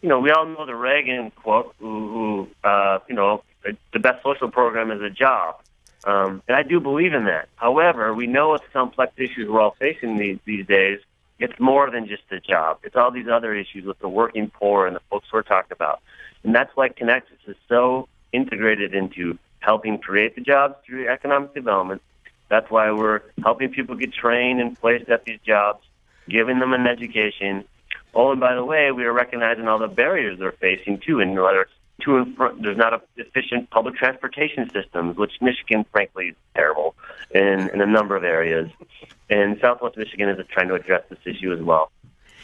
you 0.04 0.10
know, 0.10 0.20
we 0.20 0.30
all 0.30 0.44
know 0.44 0.66
the 0.66 0.76
Reagan 0.76 1.30
quote, 1.30 1.74
who, 1.78 1.88
who 1.88 2.68
uh, 2.68 2.98
you 3.08 3.14
know, 3.14 3.42
the 3.94 3.98
best 3.98 4.22
social 4.22 4.50
program 4.50 4.90
is 4.90 5.00
a 5.00 5.08
job. 5.08 5.62
Um, 6.04 6.42
and 6.46 6.54
I 6.54 6.62
do 6.62 6.78
believe 6.78 7.14
in 7.14 7.24
that. 7.24 7.48
However, 7.56 8.12
we 8.12 8.26
know 8.26 8.52
with 8.52 8.60
complex 8.70 9.14
issues 9.16 9.48
we're 9.48 9.62
all 9.62 9.74
facing 9.78 10.18
these, 10.18 10.38
these 10.44 10.66
days, 10.66 11.00
it's 11.38 11.58
more 11.58 11.90
than 11.90 12.06
just 12.06 12.24
a 12.30 12.38
job. 12.38 12.80
It's 12.82 12.96
all 12.96 13.10
these 13.10 13.28
other 13.28 13.54
issues 13.54 13.86
with 13.86 13.98
the 14.00 14.08
working 14.10 14.50
poor 14.50 14.86
and 14.86 14.94
the 14.94 15.00
folks 15.08 15.28
we're 15.32 15.40
talking 15.40 15.72
about. 15.72 16.02
And 16.42 16.54
that's 16.54 16.76
why 16.76 16.90
Kinexus 16.90 17.40
is 17.46 17.56
so 17.66 18.06
integrated 18.30 18.94
into 18.94 19.38
helping 19.60 19.96
create 19.96 20.34
the 20.34 20.42
jobs 20.42 20.74
through 20.84 21.08
economic 21.08 21.54
development. 21.54 22.02
That's 22.50 22.70
why 22.70 22.92
we're 22.92 23.22
helping 23.42 23.70
people 23.70 23.94
get 23.94 24.12
trained 24.12 24.60
and 24.60 24.78
placed 24.78 25.08
at 25.08 25.24
these 25.24 25.40
jobs, 25.46 25.82
giving 26.28 26.58
them 26.58 26.74
an 26.74 26.86
education. 26.86 27.64
Oh, 28.14 28.30
and 28.30 28.40
by 28.40 28.54
the 28.54 28.64
way, 28.64 28.92
we 28.92 29.04
are 29.04 29.12
recognizing 29.12 29.66
all 29.66 29.78
the 29.78 29.88
barriers 29.88 30.38
they're 30.38 30.52
facing 30.52 30.98
too, 30.98 31.20
and 31.20 31.34
whether 31.34 31.68
to 32.02 32.16
and 32.16 32.36
from, 32.36 32.60
there's 32.60 32.76
not 32.76 32.92
a 32.92 33.00
efficient 33.16 33.70
public 33.70 33.96
transportation 33.96 34.68
systems, 34.70 35.16
which 35.16 35.32
Michigan, 35.40 35.84
frankly, 35.92 36.28
is 36.28 36.34
terrible 36.54 36.94
in, 37.30 37.70
in 37.70 37.80
a 37.80 37.86
number 37.86 38.16
of 38.16 38.24
areas. 38.24 38.70
And 39.30 39.58
Southwest 39.60 39.96
Michigan 39.96 40.28
is 40.28 40.44
trying 40.48 40.68
to 40.68 40.74
address 40.74 41.02
this 41.08 41.18
issue 41.24 41.52
as 41.52 41.60
well. 41.60 41.90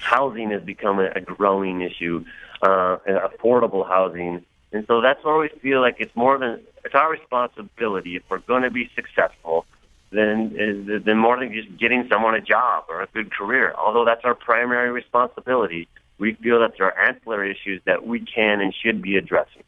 Housing 0.00 0.50
has 0.50 0.62
become 0.62 0.98
a, 0.98 1.20
growing 1.20 1.82
issue, 1.82 2.24
uh, 2.62 2.96
affordable 3.06 3.86
housing. 3.86 4.44
And 4.72 4.86
so 4.86 5.00
that's 5.00 5.22
where 5.24 5.36
we 5.36 5.48
feel 5.60 5.80
like 5.80 5.96
it's 5.98 6.14
more 6.14 6.38
than, 6.38 6.60
it's 6.84 6.94
our 6.94 7.10
responsibility 7.10 8.16
if 8.16 8.22
we're 8.30 8.38
going 8.38 8.62
to 8.62 8.70
be 8.70 8.88
successful 8.94 9.66
than, 10.10 11.02
than 11.04 11.18
more 11.18 11.38
than 11.38 11.52
just 11.52 11.76
getting 11.78 12.08
someone 12.10 12.34
a 12.34 12.40
job 12.40 12.84
or 12.88 13.02
a 13.02 13.06
good 13.14 13.32
career. 13.32 13.74
Although 13.78 14.04
that's 14.04 14.24
our 14.24 14.34
primary 14.34 14.90
responsibility, 14.90 15.88
we 16.18 16.34
feel 16.34 16.60
that 16.60 16.72
there 16.76 16.86
are 16.86 17.08
ancillary 17.08 17.50
issues 17.50 17.80
that 17.86 18.06
we 18.06 18.20
can 18.20 18.60
and 18.60 18.74
should 18.74 19.00
be 19.00 19.16
addressing. 19.16 19.62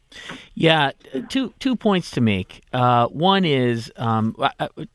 Yeah, 0.53 0.91
two 1.27 1.51
two 1.59 1.75
points 1.75 2.11
to 2.11 2.21
make. 2.21 2.61
Uh, 2.71 3.07
one 3.07 3.43
is 3.43 3.91
um, 3.97 4.35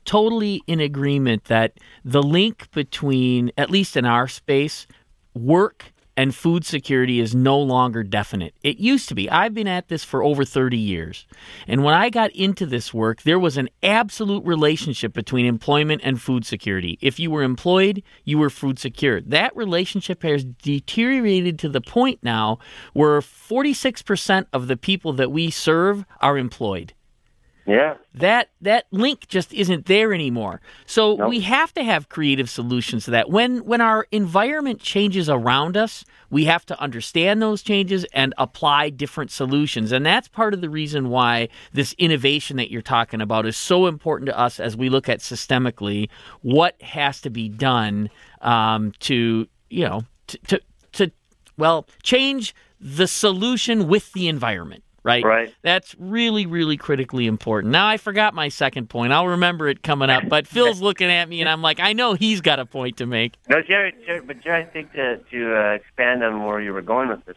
totally 0.05 0.63
in 0.69 0.79
agreement 0.79 1.45
that 1.45 1.73
the 2.05 2.23
link 2.23 2.71
between, 2.71 3.51
at 3.59 3.71
least 3.71 3.97
in 3.97 4.05
our 4.05 4.29
space, 4.29 4.87
work 5.35 5.93
and 6.19 6.35
food 6.35 6.67
security 6.67 7.21
is 7.21 7.33
no 7.33 7.57
longer 7.61 8.03
definite. 8.03 8.53
It 8.65 8.79
used 8.79 9.09
to 9.09 9.15
be. 9.15 9.31
I've 9.31 9.55
been 9.55 9.69
at 9.69 9.87
this 9.87 10.03
for 10.03 10.25
over 10.25 10.45
30 10.45 10.77
years. 10.77 11.29
And 11.69 11.85
when 11.85 11.95
I 11.95 12.11
got 12.11 12.33
into 12.33 12.67
this 12.67 12.93
work, 12.93 13.23
there 13.23 13.39
was 13.39 13.57
an 13.57 13.69
absolute 13.85 14.45
relationship 14.45 15.13
between 15.13 15.47
employment 15.47 16.01
and 16.03 16.21
food 16.21 16.45
security. 16.45 16.99
If 17.01 17.21
you 17.21 17.31
were 17.31 17.45
employed, 17.45 18.03
you 18.25 18.37
were 18.37 18.51
food 18.51 18.81
secure. 18.81 19.21
That 19.21 19.55
relationship 19.55 20.25
has 20.25 20.43
deteriorated 20.45 21.57
to 21.61 21.69
the 21.69 21.81
point 21.81 22.19
now 22.21 22.59
where 22.95 23.21
46% 23.21 24.47
of 24.53 24.67
the 24.67 24.77
people 24.77 25.13
that 25.13 25.31
we 25.31 25.53
serve 25.53 26.05
are 26.21 26.37
employed. 26.37 26.95
Yeah. 27.69 27.97
That 28.15 28.49
that 28.63 28.87
link 28.91 29.29
just 29.29 29.53
isn't 29.53 29.85
there 29.85 30.15
anymore. 30.15 30.63
So 30.87 31.17
nope. 31.17 31.29
we 31.29 31.41
have 31.41 31.75
to 31.75 31.85
have 31.85 32.09
creative 32.09 32.49
solutions 32.49 33.05
to 33.05 33.11
that. 33.11 33.29
When 33.29 33.59
when 33.67 33.83
our 33.83 34.07
environment 34.11 34.81
changes 34.81 35.29
around 35.29 35.77
us, 35.77 36.03
we 36.31 36.47
have 36.47 36.65
to 36.67 36.81
understand 36.81 37.43
those 37.43 37.63
changes 37.63 38.07
and 38.15 38.33
apply 38.39 38.89
different 38.89 39.31
solutions. 39.31 39.93
And 39.93 40.07
that's 40.07 40.29
part 40.29 40.55
of 40.55 40.63
the 40.63 40.71
reason 40.71 41.11
why 41.11 41.51
this 41.75 41.95
innovation 41.99 42.57
that 42.57 42.71
you're 42.71 42.81
talking 42.81 43.21
about 43.21 43.45
is 43.45 43.57
so 43.57 43.87
important 43.87 44.31
to 44.31 44.39
us 44.39 44.59
as 44.59 44.75
we 44.75 44.89
look 44.89 45.11
at 45.11 45.19
systemically 45.19 46.09
what 46.41 46.81
has 46.81 47.21
to 47.21 47.29
be 47.29 47.51
done 47.51 48.09
um, 48.41 48.93
to 49.01 49.47
you 49.69 49.87
know 49.87 50.05
to, 50.29 50.39
to 50.47 50.61
to 50.93 51.13
well 51.59 51.87
change 52.03 52.55
the 52.81 53.07
solution 53.07 53.89
with 53.89 54.11
the 54.15 54.27
environment 54.27 54.85
right? 55.09 55.25
Right. 55.25 55.55
That's 55.63 55.97
really, 55.99 56.47
really 56.47 56.77
critically 56.77 57.27
important. 57.27 57.73
Now 57.73 57.89
I 57.89 57.97
forgot 57.97 58.35
my 58.35 58.49
second 58.49 58.91
point. 58.91 59.13
I'll 59.13 59.27
remember 59.27 59.67
it 59.69 59.83
coming 59.83 60.11
up. 60.11 60.29
But 60.29 60.47
Phil's 60.47 60.81
looking 60.89 61.11
at 61.11 61.29
me, 61.29 61.41
and 61.41 61.49
I'm 61.49 61.63
like, 61.63 61.81
I 61.81 61.95
know 61.95 62.15
he's 62.15 62.41
got 62.41 62.59
a 62.59 62.67
point 62.67 62.99
to 62.99 63.07
make. 63.07 63.35
No, 63.49 63.63
Gerry, 63.63 63.95
Gerry 64.07 64.21
but 64.21 64.41
Gerry, 64.41 64.63
I 64.63 64.65
think 64.67 64.93
to 64.93 65.17
to 65.17 65.57
uh, 65.57 65.71
expand 65.71 66.23
on 66.23 66.45
where 66.45 66.61
you 66.61 66.73
were 66.73 66.83
going 66.83 67.09
with 67.09 67.25
this, 67.25 67.37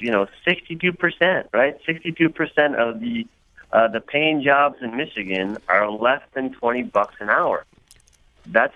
you 0.00 0.10
know, 0.10 0.26
62 0.44 0.92
percent, 0.92 1.48
right? 1.52 1.78
62 1.86 2.28
percent 2.30 2.76
of 2.76 3.00
the 3.00 3.26
uh, 3.72 3.88
the 3.88 4.00
paying 4.00 4.42
jobs 4.42 4.76
in 4.82 4.96
Michigan 4.96 5.58
are 5.68 5.90
less 5.90 6.22
than 6.34 6.52
20 6.52 6.82
bucks 6.82 7.14
an 7.20 7.30
hour. 7.30 7.64
That's 8.46 8.74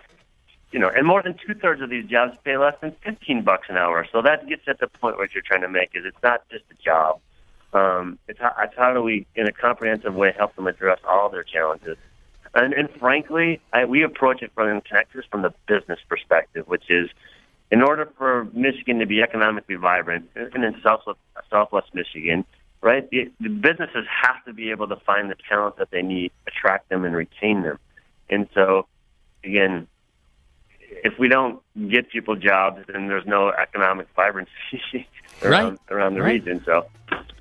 you 0.73 0.79
know, 0.81 0.89
and 0.89 1.07
more 1.07 1.23
than 1.23 1.35
two 1.35 1.55
thirds 1.55 1.81
of 1.81 1.91
these 1.91 2.07
jobs 2.07 2.37
pay 2.45 2.57
less 2.57 2.75
than 2.81 2.95
15 3.03 3.43
bucks 3.43 3.69
an 3.71 3.77
hour. 3.77 4.07
So 4.13 4.21
that 4.23 4.47
gets 4.49 4.63
at 4.67 4.79
the 4.79 4.89
point 4.89 5.17
what 5.17 5.33
you're 5.33 5.43
trying 5.43 5.63
to 5.63 5.69
make 5.69 5.91
is 5.95 6.05
it's 6.05 6.23
not 6.23 6.47
just 6.51 6.65
a 6.71 6.75
job. 6.83 7.21
Um, 7.77 8.19
it's, 8.27 8.41
how, 8.41 8.53
it's 8.63 8.75
how 8.77 8.95
do 8.95 9.03
we, 9.03 9.27
in 9.35 9.47
a 9.47 9.53
comprehensive 9.53 10.15
way, 10.15 10.33
help 10.37 10.57
them 10.57 10.67
address 10.67 10.99
all 11.07 11.29
their 11.29 11.43
challenges. 11.45 11.99
And, 12.55 12.73
and 12.73 12.89
frankly, 12.99 13.61
I, 13.73 13.85
we 13.85 14.03
approach 14.03 14.41
it 14.43 14.51
from 14.55 14.81
Texas 14.81 15.25
from 15.31 15.43
the 15.43 15.53
business 15.69 16.01
perspective, 16.09 16.67
which 16.67 16.89
is 16.89 17.11
in 17.71 17.83
order 17.83 18.11
for 18.17 18.49
Michigan 18.55 19.01
to 19.01 19.07
be 19.07 19.21
economically 19.23 19.75
vibrant, 19.75 20.31
and 20.35 20.65
in 20.65 20.75
Southwest, 20.83 21.19
Southwest 21.51 21.89
Michigan, 21.93 22.45
right, 22.81 23.09
the, 23.11 23.31
the 23.41 23.51
businesses 23.51 24.07
have 24.23 24.43
to 24.47 24.55
be 24.55 24.71
able 24.71 24.89
to 24.89 24.97
find 24.97 25.31
the 25.31 25.37
talent 25.49 25.77
that 25.77 25.91
they 25.91 26.03
need, 26.03 26.33
attract 26.47 26.89
them, 26.89 27.05
and 27.05 27.15
retain 27.15 27.63
them. 27.63 27.79
And 28.31 28.49
so, 28.55 28.87
again, 29.45 29.87
if 31.05 31.19
we 31.19 31.29
don't 31.29 31.61
get 31.89 32.11
people 32.11 32.37
jobs, 32.37 32.85
then 32.89 33.09
there's 33.09 33.27
no 33.27 33.51
economic 33.51 34.09
vibrancy 34.15 34.51
around 35.43 35.71
right. 35.71 35.79
around 35.91 36.15
the 36.15 36.23
right. 36.23 36.35
region. 36.35 36.63
So 36.65 36.87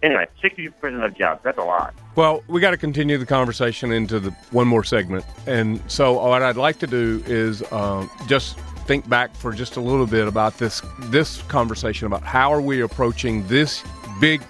anyway, 0.03 0.27
sixty 0.41 0.69
percent 0.69 1.03
of 1.03 1.17
jobs. 1.17 1.41
That's 1.43 1.57
a 1.57 1.63
lot. 1.63 1.93
Well, 2.15 2.43
we 2.47 2.61
got 2.61 2.71
to 2.71 2.77
continue 2.77 3.17
the 3.17 3.25
conversation 3.25 3.91
into 3.91 4.19
the 4.19 4.31
one 4.51 4.67
more 4.67 4.83
segment, 4.83 5.25
and 5.47 5.81
so 5.87 6.13
what 6.27 6.41
I'd 6.41 6.57
like 6.57 6.79
to 6.79 6.87
do 6.87 7.23
is 7.25 7.69
um, 7.71 8.09
just 8.27 8.59
think 8.85 9.07
back 9.09 9.35
for 9.35 9.51
just 9.51 9.77
a 9.77 9.81
little 9.81 10.05
bit 10.05 10.27
about 10.27 10.57
this 10.57 10.81
this 11.05 11.41
conversation 11.43 12.07
about 12.07 12.23
how 12.23 12.53
are 12.53 12.61
we 12.61 12.81
approaching 12.81 13.45
this 13.47 13.83
big 14.19 14.41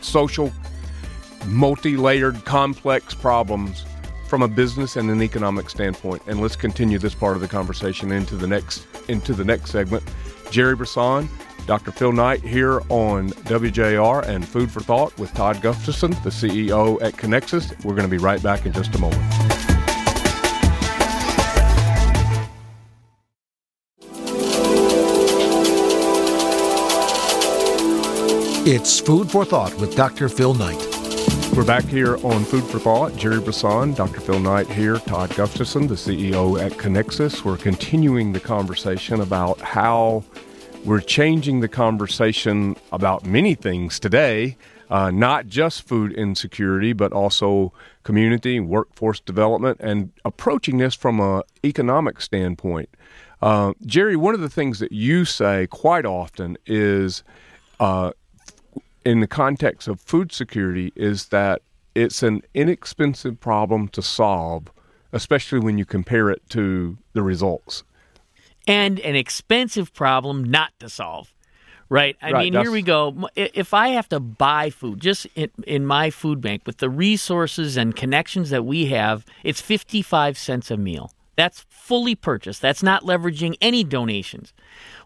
social, 0.00 0.52
multi-layered, 1.46 2.44
complex 2.44 3.14
problems 3.14 3.84
from 4.28 4.42
a 4.42 4.48
business 4.48 4.96
and 4.96 5.10
an 5.10 5.22
economic 5.22 5.70
standpoint. 5.70 6.22
And 6.26 6.40
let's 6.40 6.56
continue 6.56 6.98
this 6.98 7.14
part 7.14 7.34
of 7.34 7.40
the 7.40 7.48
conversation 7.48 8.12
into 8.12 8.36
the 8.36 8.46
next 8.46 8.86
into 9.08 9.32
the 9.32 9.44
next 9.44 9.70
segment. 9.70 10.04
Gerry 10.50 10.76
Brisson, 10.76 11.28
Dr. 11.66 11.92
Phil 11.92 12.12
Knight 12.12 12.40
here 12.42 12.80
on 12.88 13.30
WJR 13.30 14.26
and 14.26 14.46
Food 14.46 14.70
for 14.70 14.80
Thought 14.80 15.16
with 15.18 15.32
Todd 15.34 15.60
Gustafson, 15.60 16.12
the 16.22 16.30
CEO 16.30 17.00
at 17.02 17.14
Kinexus. 17.14 17.84
We're 17.84 17.94
going 17.94 18.08
to 18.08 18.10
be 18.10 18.18
right 18.18 18.42
back 18.42 18.66
in 18.66 18.72
just 18.72 18.94
a 18.94 18.98
moment. 18.98 19.22
It's 28.70 29.00
Food 29.00 29.30
for 29.30 29.44
Thought 29.46 29.74
with 29.80 29.96
Dr. 29.96 30.28
Phil 30.28 30.52
Knight. 30.52 30.87
We're 31.58 31.64
back 31.64 31.86
here 31.86 32.24
on 32.24 32.44
Food 32.44 32.62
for 32.62 32.78
Thought. 32.78 33.16
Gerry 33.16 33.40
Brisson, 33.40 33.92
Dr. 33.92 34.20
Phil 34.20 34.38
Knight 34.38 34.68
here, 34.68 34.98
Todd 34.98 35.34
Gustafson, 35.34 35.88
the 35.88 35.96
CEO 35.96 36.56
at 36.64 36.70
Kinexus. 36.70 37.44
We're 37.44 37.56
continuing 37.56 38.32
the 38.32 38.38
conversation 38.38 39.20
about 39.20 39.60
how 39.60 40.22
we're 40.84 41.00
changing 41.00 41.58
the 41.58 41.66
conversation 41.66 42.76
about 42.92 43.26
many 43.26 43.56
things 43.56 43.98
today, 43.98 44.56
uh, 44.88 45.10
not 45.10 45.48
just 45.48 45.82
food 45.82 46.12
insecurity, 46.12 46.92
but 46.92 47.12
also 47.12 47.72
community, 48.04 48.60
workforce 48.60 49.18
development, 49.18 49.80
and 49.80 50.12
approaching 50.24 50.78
this 50.78 50.94
from 50.94 51.18
an 51.18 51.42
economic 51.64 52.20
standpoint. 52.20 52.88
Uh, 53.42 53.72
Gerry, 53.84 54.14
one 54.14 54.32
of 54.32 54.40
the 54.40 54.48
things 54.48 54.78
that 54.78 54.92
you 54.92 55.24
say 55.24 55.66
quite 55.66 56.06
often 56.06 56.56
is 56.66 57.24
uh, 57.80 58.12
in 59.08 59.20
the 59.20 59.26
context 59.26 59.88
of 59.88 60.00
food 60.00 60.32
security 60.32 60.92
is 60.96 61.28
that 61.28 61.62
it's 61.94 62.22
an 62.22 62.42
inexpensive 62.54 63.40
problem 63.40 63.88
to 63.88 64.02
solve 64.02 64.70
especially 65.12 65.58
when 65.58 65.78
you 65.78 65.86
compare 65.86 66.28
it 66.28 66.42
to 66.50 66.98
the 67.14 67.22
results. 67.22 67.82
And 68.66 69.00
an 69.00 69.16
expensive 69.16 69.94
problem 69.94 70.44
not 70.44 70.72
to 70.80 70.90
solve. 70.90 71.32
Right. 71.88 72.14
I 72.20 72.32
Right, 72.32 72.44
mean, 72.44 72.52
that's- 72.52 72.66
here 72.66 72.72
we 72.72 72.82
go. 72.82 73.26
If 73.34 73.72
I 73.72 73.88
have 73.88 74.06
to 74.10 74.20
buy 74.20 74.68
food 74.68 75.00
just 75.00 75.26
in, 75.34 75.48
in 75.66 75.86
my 75.86 76.10
food 76.10 76.42
bank 76.42 76.64
with 76.66 76.76
the 76.76 76.90
resources 76.90 77.78
and 77.78 77.96
connections 77.96 78.50
that 78.50 78.66
we 78.66 78.86
have, 78.86 79.24
it's 79.42 79.62
55 79.62 80.36
cents 80.36 80.70
a 80.70 80.76
meal. 80.76 81.10
That's 81.36 81.64
fully 81.70 82.14
purchased. 82.14 82.60
That's 82.60 82.82
not 82.82 83.04
leveraging 83.04 83.54
any 83.62 83.84
donations. 83.84 84.52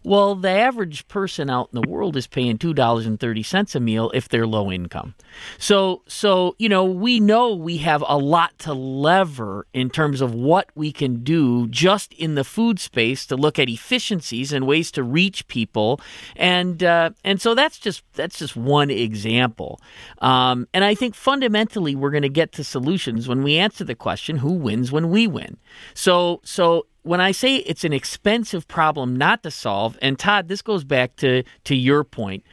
Well, 0.05 0.35
the 0.35 0.51
average 0.51 1.07
person 1.09 1.49
out 1.49 1.71
in 1.73 1.81
the 1.81 1.89
world 1.89 2.17
is 2.17 2.27
paying 2.27 2.59
$2.30 2.59 3.75
a 3.75 3.81
meal 3.81 4.11
if 4.15 4.29
they're 4.29 4.47
low 4.47 4.71
income. 4.71 5.15
So, 5.59 6.03
so, 6.07 6.57
you 6.59 6.69
know, 6.69 6.85
we 6.85 7.21
know 7.21 7.55
we 7.55 7.79
have 7.79 8.03
a 8.07 8.19
lot 8.19 8.59
to 8.61 8.75
lever 8.75 9.67
in 9.73 9.91
terms 9.91 10.21
of 10.21 10.35
what 10.35 10.71
we 10.75 10.93
can 10.93 11.23
do 11.23 11.69
just 11.69 12.13
in 12.15 12.35
the 12.35 12.45
food 12.45 12.81
space 12.81 13.27
to 13.27 13.37
look 13.37 13.59
at 13.59 13.69
efficiencies 13.69 14.53
and 14.53 14.67
ways 14.67 14.91
to 14.93 15.03
reach 15.03 15.47
people. 15.47 16.01
And, 16.37 16.83
uh, 16.83 17.11
and 17.25 17.41
so 17.41 17.55
that's 17.55 17.79
just, 17.79 18.03
that's 18.15 18.39
just 18.39 18.57
one 18.57 18.91
example. 18.91 19.81
Um, 20.19 20.67
and 20.75 20.85
I 20.85 20.95
think 20.95 21.15
fundamentally 21.15 21.95
we're 21.95 22.11
going 22.11 22.23
to 22.23 22.29
get 22.29 22.53
to 22.53 22.65
solutions 22.65 23.29
when 23.29 23.43
we 23.43 23.57
answer 23.57 23.85
the 23.85 23.95
question, 23.95 24.39
who 24.39 24.53
wins 24.53 24.91
when 24.91 25.11
we 25.11 25.27
win? 25.27 25.59
So, 25.95 26.41
so 26.45 26.87
when 27.03 27.21
I 27.21 27.33
say 27.33 27.57
it's 27.57 27.85
an 27.85 27.93
expensive 27.93 28.69
problem 28.69 29.17
not 29.17 29.43
to 29.43 29.51
solve, 29.51 29.99
and 30.01 30.19
Todd, 30.19 30.49
this 30.49 30.63
goes 30.63 30.85
back 30.85 31.17
to 31.17 31.43
to 31.65 31.75
your 31.75 32.05
point. 32.05 32.45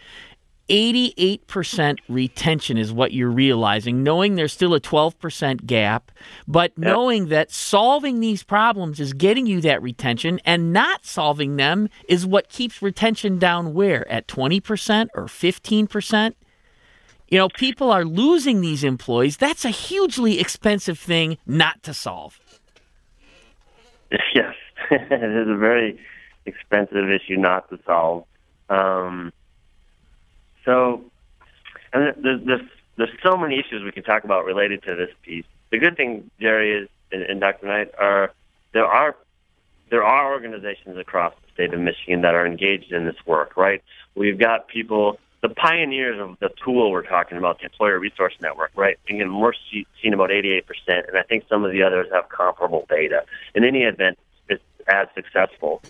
88% 0.69 1.97
retention 2.07 2.77
is 2.77 2.93
what 2.93 3.11
you're 3.11 3.29
realizing, 3.31 4.03
knowing 4.03 4.35
there's 4.35 4.53
still 4.53 4.75
a 4.75 4.79
12% 4.79 5.65
gap, 5.65 6.11
but 6.47 6.77
knowing 6.77 7.29
that 7.29 7.51
solving 7.51 8.19
these 8.19 8.43
problems 8.43 8.99
is 8.99 9.13
getting 9.13 9.47
you 9.47 9.61
that 9.61 9.81
retention, 9.81 10.39
and 10.45 10.71
not 10.71 11.05
solving 11.05 11.55
them 11.55 11.89
is 12.07 12.25
what 12.25 12.49
keeps 12.49 12.83
retention 12.83 13.39
down 13.39 13.73
where? 13.73 14.09
At 14.11 14.27
20% 14.27 15.07
or 15.15 15.25
15%? 15.25 16.33
You 17.29 17.37
know, 17.37 17.49
people 17.49 17.91
are 17.91 18.05
losing 18.05 18.61
these 18.61 18.83
employees. 18.83 19.37
That's 19.37 19.65
a 19.65 19.69
hugely 19.69 20.39
expensive 20.39 20.99
thing 20.99 21.37
not 21.45 21.81
to 21.83 21.93
solve. 21.93 22.39
Yes, 24.33 24.55
it 24.91 25.11
is 25.11 25.47
a 25.47 25.57
very 25.57 25.99
expensive 26.45 27.09
issue 27.09 27.37
not 27.37 27.69
to 27.69 27.79
solve. 27.85 28.25
Um, 28.69 29.31
so, 30.65 31.03
and 31.93 32.13
there's, 32.23 32.41
there's 32.45 32.61
there's 32.97 33.09
so 33.23 33.37
many 33.37 33.59
issues 33.59 33.83
we 33.83 33.91
can 33.91 34.03
talk 34.03 34.23
about 34.23 34.45
related 34.45 34.83
to 34.83 34.95
this 34.95 35.09
piece. 35.23 35.45
The 35.71 35.77
good 35.77 35.95
thing, 35.95 36.29
Gerry, 36.39 36.83
is 36.83 36.89
and, 37.11 37.23
and 37.23 37.39
Dr. 37.39 37.67
Knight 37.67 37.91
are 37.99 38.33
there 38.73 38.85
are 38.85 39.15
there 39.89 40.03
are 40.03 40.31
organizations 40.31 40.97
across 40.97 41.33
the 41.45 41.53
state 41.53 41.73
of 41.73 41.79
Michigan 41.79 42.21
that 42.21 42.35
are 42.35 42.45
engaged 42.45 42.91
in 42.91 43.05
this 43.05 43.15
work. 43.25 43.57
Right, 43.57 43.83
we've 44.15 44.39
got 44.39 44.67
people. 44.67 45.19
The 45.41 45.49
pioneers 45.49 46.19
of 46.19 46.37
the 46.39 46.49
tool 46.63 46.91
we're 46.91 47.03
talking 47.03 47.37
about, 47.37 47.59
the 47.59 47.65
Employer 47.65 47.97
Resource 47.97 48.33
Network, 48.41 48.71
right? 48.75 48.97
Again, 49.09 49.39
we're 49.39 49.53
see- 49.71 49.87
seeing 50.01 50.13
about 50.13 50.31
88%, 50.31 51.07
and 51.07 51.17
I 51.17 51.23
think 51.23 51.45
some 51.47 51.63
of 51.63 51.71
the 51.71 51.81
others 51.83 52.07
have 52.11 52.27
comparable 52.27 52.85
data. 52.89 53.23
In 53.55 53.63
any 53.63 53.83
event, 53.83 54.17
it's 54.49 54.63
as 54.87 55.07
successful. 55.15 55.81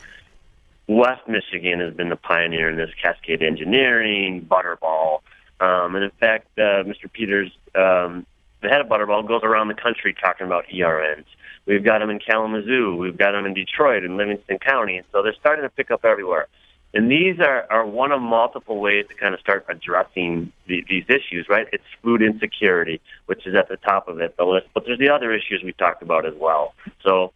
West 0.87 1.27
Michigan 1.27 1.79
has 1.79 1.93
been 1.93 2.09
the 2.09 2.15
pioneer 2.15 2.69
in 2.69 2.77
this 2.77 2.91
Cascade 3.01 3.41
Engineering, 3.41 4.45
Butterball, 4.49 5.21
um, 5.59 5.95
and 5.95 6.03
in 6.03 6.11
fact, 6.11 6.47
uh, 6.57 6.83
Mr. 6.83 7.11
Peters, 7.11 7.51
um, 7.75 8.25
the 8.61 8.69
head 8.69 8.81
of 8.81 8.87
Butterball, 8.87 9.27
goes 9.27 9.43
around 9.43 9.67
the 9.67 9.73
country 9.73 10.13
talking 10.13 10.47
about 10.47 10.65
ERNs. 10.71 11.25
We've 11.65 11.83
got 11.83 11.99
them 11.99 12.09
in 12.09 12.19
Kalamazoo, 12.19 12.95
we've 12.95 13.17
got 13.17 13.33
them 13.33 13.45
in 13.45 13.53
Detroit 13.53 14.03
and 14.03 14.17
Livingston 14.17 14.57
County, 14.59 14.97
and 14.97 15.05
so 15.11 15.21
they're 15.21 15.35
starting 15.39 15.63
to 15.63 15.69
pick 15.69 15.91
up 15.91 16.05
everywhere. 16.05 16.47
And 16.93 17.09
these 17.11 17.39
are, 17.39 17.67
are 17.69 17.85
one 17.85 18.11
of 18.11 18.21
multiple 18.21 18.79
ways 18.79 19.05
to 19.09 19.13
kind 19.15 19.33
of 19.35 19.39
start 19.39 19.65
addressing 19.69 20.51
the, 20.65 20.83
these 20.89 21.05
issues, 21.07 21.47
right? 21.47 21.67
It's 21.71 21.83
food 22.01 22.21
insecurity, 22.21 22.99
which 23.27 23.45
is 23.45 23.53
at 23.55 23.69
the 23.69 23.77
top 23.77 24.07
of 24.07 24.19
it, 24.19 24.35
the 24.37 24.43
list, 24.43 24.67
but 24.73 24.85
there's 24.85 24.97
the 24.97 25.09
other 25.09 25.31
issues 25.31 25.61
we 25.63 25.73
talked 25.73 26.01
about 26.01 26.25
as 26.25 26.33
well. 26.35 26.73
So 27.03 27.31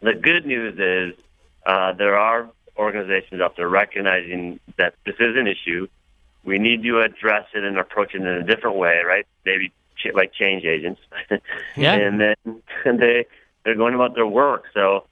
the 0.00 0.14
good 0.14 0.46
news 0.46 0.78
is 0.78 1.22
uh, 1.66 1.92
there 1.92 2.16
are 2.16 2.48
organizations 2.78 3.42
out 3.42 3.56
there 3.56 3.68
recognizing 3.68 4.58
that 4.78 4.94
this 5.04 5.16
is 5.18 5.36
an 5.36 5.46
issue. 5.46 5.86
We 6.44 6.58
need 6.58 6.82
to 6.84 7.00
address 7.02 7.46
it 7.54 7.64
and 7.64 7.78
approach 7.78 8.14
it 8.14 8.22
in 8.22 8.26
a 8.26 8.42
different 8.42 8.76
way, 8.76 9.00
right? 9.06 9.26
Maybe 9.44 9.70
ch- 9.96 10.14
like 10.14 10.32
change 10.32 10.64
agents. 10.64 11.00
Yeah. 11.76 11.94
and 11.94 12.20
then 12.20 12.36
and 12.84 12.98
they 13.00 13.26
they're 13.64 13.74
going 13.74 13.94
about 13.94 14.14
their 14.14 14.26
work. 14.26 14.64
So 14.72 15.04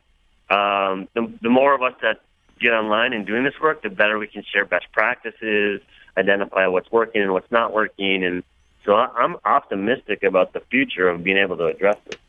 um, 0.49 1.09
the 1.15 1.31
the 1.43 1.51
more 1.51 1.75
of 1.75 1.83
us 1.83 1.95
that 2.03 2.21
get 2.61 2.73
online 2.73 3.13
and 3.13 3.27
doing 3.27 3.45
this 3.45 3.55
work, 3.61 3.83
the 3.83 3.91
better 3.91 4.19
we 4.19 4.27
can 4.27 4.43
share 4.43 4.65
best 4.65 4.87
practices, 4.93 5.81
identify 6.17 6.67
what's 6.67 6.91
working 6.91 7.23
and 7.23 7.33
what's 7.33 7.51
not 7.51 7.73
working, 7.73 8.25
and 8.25 8.43
so 8.85 8.95
I'm 8.95 9.37
optimistic 9.45 10.23
about 10.23 10.53
the 10.53 10.61
future 10.61 11.09
of 11.09 11.25
being 11.25 11.37
able 11.37 11.57
to 11.57 11.67
address 11.67 11.97
this. 12.07 12.21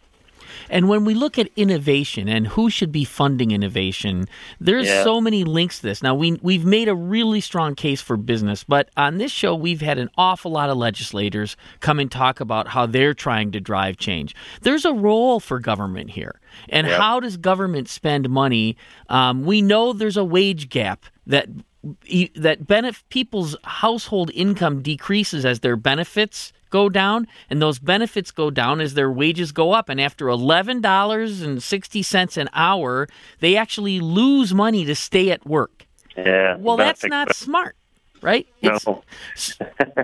And 0.69 0.89
when 0.89 1.05
we 1.05 1.13
look 1.13 1.37
at 1.39 1.49
innovation 1.55 2.27
and 2.27 2.47
who 2.47 2.69
should 2.69 2.91
be 2.91 3.03
funding 3.03 3.51
innovation, 3.51 4.27
there's 4.59 4.87
Yeah. 4.87 5.03
so 5.03 5.21
many 5.21 5.43
links 5.43 5.77
to 5.79 5.83
this. 5.87 6.03
Now 6.03 6.15
we 6.15 6.39
we've 6.41 6.65
made 6.65 6.87
a 6.87 6.95
really 6.95 7.41
strong 7.41 7.75
case 7.75 8.01
for 8.01 8.17
business, 8.17 8.63
but 8.63 8.89
on 8.97 9.17
this 9.17 9.31
show 9.31 9.55
we've 9.55 9.81
had 9.81 9.97
an 9.97 10.09
awful 10.17 10.51
lot 10.51 10.69
of 10.69 10.77
legislators 10.77 11.55
come 11.79 11.99
and 11.99 12.11
talk 12.11 12.39
about 12.39 12.67
how 12.69 12.85
they're 12.85 13.13
trying 13.13 13.51
to 13.51 13.59
drive 13.59 13.97
change. 13.97 14.35
There's 14.61 14.85
a 14.85 14.93
role 14.93 15.39
for 15.39 15.59
government 15.59 16.09
here, 16.11 16.39
and 16.69 16.87
how 16.87 17.19
does 17.19 17.37
government 17.37 17.89
spend 17.89 18.29
money? 18.29 18.77
Um, 19.09 19.43
we 19.45 19.61
know 19.61 19.93
there's 19.93 20.17
a 20.17 20.23
wage 20.25 20.69
gap 20.69 21.05
that 21.25 21.47
that 22.35 22.63
benef- 22.67 23.03
people's 23.09 23.55
household 23.63 24.29
income 24.33 24.81
decreases 24.81 25.45
as 25.45 25.61
their 25.61 25.77
benefits 25.77 26.51
go 26.69 26.89
down 26.89 27.27
and 27.49 27.61
those 27.61 27.79
benefits 27.79 28.31
go 28.31 28.49
down 28.49 28.81
as 28.81 28.93
their 28.93 29.11
wages 29.11 29.51
go 29.51 29.71
up 29.71 29.89
and 29.89 29.99
after 30.01 30.25
$11.60 30.25 32.37
an 32.37 32.49
hour 32.53 33.07
they 33.39 33.55
actually 33.55 33.99
lose 33.99 34.53
money 34.53 34.85
to 34.85 34.95
stay 34.95 35.31
at 35.31 35.45
work 35.45 35.85
Yeah. 36.15 36.57
well 36.57 36.77
that's 36.77 37.03
not 37.03 37.35
smart 37.35 37.75
right 38.21 38.47
It's- 38.61 38.85
No. 38.85 39.03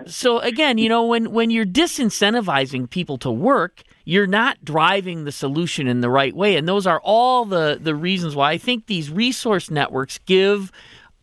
so 0.06 0.40
again, 0.40 0.78
you 0.78 0.90
know, 0.90 1.06
when 1.06 1.32
when 1.32 1.50
you're 1.50 1.66
disincentivizing 1.66 2.90
people 2.90 3.18
to 3.20 3.32
work, 3.32 3.82
you're 4.06 4.28
not 4.28 4.64
driving 4.64 5.24
the 5.24 5.32
solution 5.32 5.88
in 5.88 6.02
the 6.02 6.10
right 6.10 6.36
way, 6.36 6.56
and 6.56 6.68
those 6.68 6.86
are 6.86 7.02
all 7.04 7.46
the 7.46 7.80
the 7.82 7.96
reasons 7.96 8.36
why 8.36 8.52
I 8.52 8.58
think 8.58 8.86
these 8.86 9.10
resource 9.10 9.72
networks 9.72 10.20
give 10.26 10.72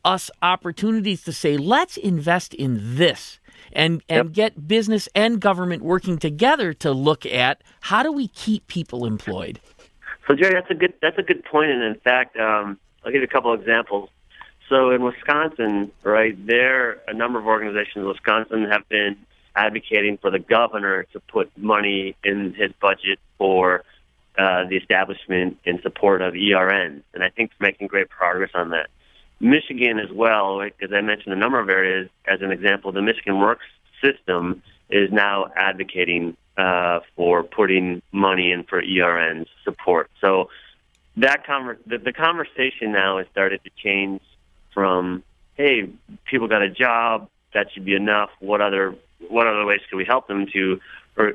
us 0.05 0.31
opportunities 0.43 1.23
to 1.25 1.33
say, 1.33 1.57
let's 1.59 1.97
invest 1.97 2.55
in 2.55 2.97
this. 2.97 3.39
And, 3.73 4.03
and 4.09 4.33
get 4.33 4.67
business 4.67 5.09
and 5.15 5.41
government 5.41 5.83
working 5.83 6.19
together 6.19 6.73
to 6.75 6.93
look 6.93 7.25
at 7.27 7.63
how 7.81 8.03
do 8.03 8.13
we 8.13 8.29
keep 8.29 8.67
people 8.67 9.07
employed. 9.07 9.61
So 10.27 10.35
Gerry, 10.35 10.55
that's 10.55 10.71
a 10.71 10.75
good 10.75 10.95
that's 11.03 11.19
a 11.19 11.23
good 11.23 11.45
point, 11.45 11.71
and 11.73 11.83
in 11.83 11.97
fact, 11.97 12.37
um, 12.37 12.79
I'll 13.05 13.11
give 13.11 13.21
you 13.21 13.27
a 13.27 13.31
couple 13.31 13.53
of 13.53 13.61
examples. 13.61 14.11
So 14.69 14.91
in 14.91 15.03
Wisconsin, 15.03 15.91
right 16.05 16.37
there, 16.47 17.01
a 17.09 17.13
number 17.13 17.41
of 17.41 17.47
organizations 17.47 17.97
in 17.97 18.07
Wisconsin 18.07 18.69
have 18.71 18.89
been 18.89 19.17
advocating 19.57 20.19
for 20.19 20.31
the 20.31 20.39
governor 20.39 21.03
to 21.13 21.21
put 21.21 21.51
money 21.59 22.15
in 22.23 22.55
his 22.55 22.71
budget 22.81 23.19
for 23.37 23.83
uh, 24.39 24.65
the 24.69 24.77
establishment 24.77 25.59
in 25.65 25.83
support 25.83 26.23
of 26.23 26.35
ERNs, 26.35 27.03
and 27.13 27.25
I 27.25 27.31
think 27.31 27.51
it's 27.51 27.61
making 27.61 27.89
great 27.89 28.09
progress 28.09 28.51
on 28.55 28.71
that. 28.71 28.89
Michigan 29.41 29.99
as 29.99 30.11
well, 30.11 30.61
as 30.61 30.93
I 30.93 31.01
mentioned, 31.01 31.33
a 31.33 31.37
number 31.37 31.59
of 31.59 31.69
areas. 31.69 32.09
As 32.27 32.43
an 32.43 32.53
example, 32.53 32.93
the 32.93 33.03
Michigan 33.03 33.41
Works 33.41 33.65
system 34.03 34.63
is 34.91 35.11
now 35.11 35.51
advocating 35.57 36.37
uh, 36.57 37.01
for 37.17 37.43
putting 37.43 38.03
money 38.13 38.53
in 38.53 38.65
for 38.65 38.83
ERNs 38.83 39.47
support. 39.65 40.11
So 40.21 40.51
that 41.17 41.47
conver- 41.47 41.79
the, 41.87 41.99
the 41.99 42.13
conversation 42.13 42.93
now 42.93 43.19
has 43.19 43.27
started 43.33 43.63
to 43.65 43.71
change 43.83 44.21
from 44.75 45.23
hey, 45.55 45.91
people 46.25 46.49
got 46.49 46.63
a 46.63 46.71
job, 46.71 47.29
that 47.53 47.71
should 47.73 47.85
be 47.85 47.95
enough. 47.95 48.31
What 48.41 48.61
other 48.61 48.95
what 49.29 49.47
other 49.47 49.67
ways 49.67 49.81
can 49.89 49.99
we 49.99 50.05
help 50.05 50.27
them 50.29 50.47
to, 50.53 50.81
or 51.17 51.35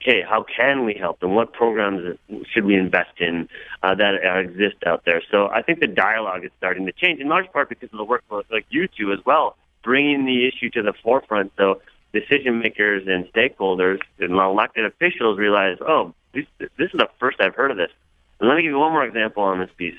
okay, 0.00 0.22
how 0.22 0.44
can 0.44 0.84
we 0.84 0.94
help 0.94 1.20
them? 1.20 1.34
What 1.34 1.52
programs 1.52 2.18
should 2.52 2.64
we 2.64 2.74
invest 2.74 3.20
in 3.20 3.48
uh, 3.82 3.94
that 3.94 4.14
exist 4.46 4.76
out 4.86 5.04
there? 5.04 5.22
So 5.30 5.48
I 5.48 5.62
think 5.62 5.80
the 5.80 5.86
dialogue 5.86 6.44
is 6.44 6.50
starting 6.58 6.86
to 6.86 6.92
change 6.92 7.20
in 7.20 7.28
large 7.28 7.50
part 7.52 7.68
because 7.68 7.90
of 7.92 7.98
the 7.98 8.04
work 8.04 8.24
like 8.50 8.66
you 8.70 8.88
two 8.88 9.12
as 9.12 9.18
well, 9.24 9.56
bringing 9.82 10.24
the 10.24 10.48
issue 10.48 10.70
to 10.70 10.82
the 10.82 10.92
forefront. 11.02 11.52
So 11.56 11.80
decision 12.12 12.60
makers 12.60 13.06
and 13.06 13.30
stakeholders 13.32 14.00
and 14.18 14.32
elected 14.32 14.86
officials 14.86 15.38
realize, 15.38 15.78
oh, 15.80 16.14
this, 16.32 16.46
this 16.58 16.70
is 16.78 16.98
the 16.98 17.08
first 17.18 17.40
I've 17.40 17.54
heard 17.54 17.70
of 17.70 17.76
this. 17.76 17.90
And 18.40 18.48
let 18.48 18.56
me 18.56 18.62
give 18.62 18.70
you 18.70 18.78
one 18.78 18.92
more 18.92 19.04
example 19.04 19.42
on 19.42 19.60
this 19.60 19.70
piece. 19.76 19.96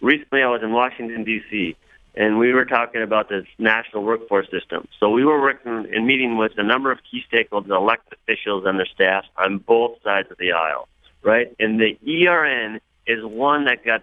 Recently, 0.00 0.42
I 0.42 0.48
was 0.48 0.62
in 0.62 0.72
Washington 0.72 1.24
D.C. 1.24 1.76
and 2.16 2.38
we 2.38 2.52
were 2.52 2.64
talking 2.64 3.02
about 3.02 3.28
this 3.28 3.46
national 3.58 4.02
workforce 4.02 4.50
system. 4.50 4.88
So 4.98 5.10
we 5.10 5.24
were 5.24 5.40
working 5.40 5.86
and 5.92 6.06
meeting 6.06 6.38
with 6.38 6.52
a 6.56 6.62
number 6.62 6.90
of 6.90 6.98
key 7.10 7.22
stakeholders, 7.30 7.68
elected 7.68 8.18
officials, 8.22 8.64
and 8.66 8.78
their 8.78 8.86
staff 8.86 9.24
on 9.36 9.58
both 9.58 10.02
sides 10.02 10.30
of 10.30 10.38
the 10.38 10.52
aisle. 10.52 10.88
right? 11.22 11.54
And 11.58 11.78
the 11.78 11.98
ERN 12.06 12.80
is 13.06 13.24
one 13.24 13.66
that 13.66 13.84
got 13.84 14.02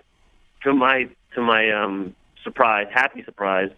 to 0.63 0.73
my 0.73 1.09
to 1.33 1.41
my 1.41 1.71
um, 1.71 2.15
surprise, 2.43 2.87
happy 2.93 3.23
surprise, 3.23 3.71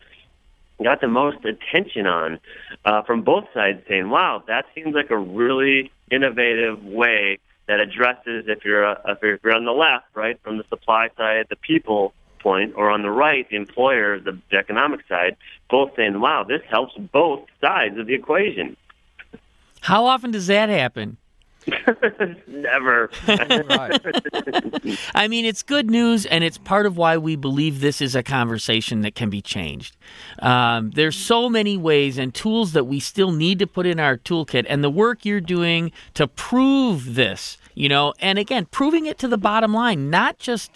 got 0.83 0.99
the 0.99 1.07
most 1.07 1.37
attention 1.45 2.05
on 2.05 2.39
uh, 2.83 3.01
from 3.03 3.21
both 3.21 3.45
sides, 3.53 3.81
saying, 3.87 4.09
"Wow, 4.09 4.43
that 4.47 4.65
seems 4.75 4.93
like 4.93 5.11
a 5.11 5.17
really 5.17 5.91
innovative 6.11 6.83
way 6.83 7.39
that 7.67 7.79
addresses 7.79 8.45
if 8.47 8.65
you're 8.65 8.83
a, 8.83 9.17
if 9.23 9.39
you're 9.43 9.55
on 9.55 9.65
the 9.65 9.71
left, 9.71 10.05
right, 10.13 10.39
from 10.43 10.57
the 10.57 10.65
supply 10.69 11.09
side, 11.17 11.47
the 11.49 11.55
people 11.55 12.13
point, 12.45 12.73
or 12.75 12.91
on 12.91 13.01
the 13.01 13.09
right, 13.09 13.49
the 13.49 13.55
employer, 13.55 14.19
the, 14.19 14.37
the 14.51 14.57
economic 14.57 14.99
side, 15.09 15.35
both 15.67 15.95
saying, 15.95 16.21
"Wow, 16.21 16.43
this 16.43 16.61
helps 16.69 16.93
both 17.11 17.41
sides 17.59 17.97
of 17.97 18.05
the 18.05 18.13
equation." 18.13 18.77
How 19.81 20.05
often 20.05 20.29
does 20.29 20.45
that 20.47 20.69
happen? 20.69 21.17
Never. 22.47 23.09
I 25.15 25.27
mean, 25.27 25.45
it's 25.45 25.63
good 25.63 25.89
news, 25.89 26.25
and 26.27 26.43
it's 26.43 26.57
part 26.59 26.85
of 26.85 26.97
why 26.97 27.17
we 27.17 27.35
believe 27.35 27.79
this 27.81 28.01
is 28.01 28.15
a 28.15 28.21
conversation 28.21 29.01
that 29.01 29.15
can 29.15 29.29
be 29.29 29.41
changed. 29.41 29.97
Um, 30.39 30.91
there's 30.91 31.15
so 31.15 31.49
many 31.49 31.77
ways 31.77 32.17
and 32.19 32.33
tools 32.33 32.73
that 32.73 32.85
we 32.85 32.99
still 32.99 33.31
need 33.31 33.59
to 33.59 33.67
put 33.67 33.87
in 33.87 33.99
our 33.99 34.17
toolkit, 34.17 34.65
and 34.69 34.83
the 34.83 34.89
work 34.89 35.25
you're 35.25 35.41
doing 35.41 35.91
to 36.13 36.27
prove 36.27 37.15
this, 37.15 37.57
you 37.73 37.89
know, 37.89 38.13
and 38.19 38.37
again, 38.37 38.65
proving 38.65 39.07
it 39.07 39.17
to 39.19 39.27
the 39.27 39.37
bottom 39.37 39.73
line, 39.73 40.09
not 40.09 40.37
just 40.37 40.71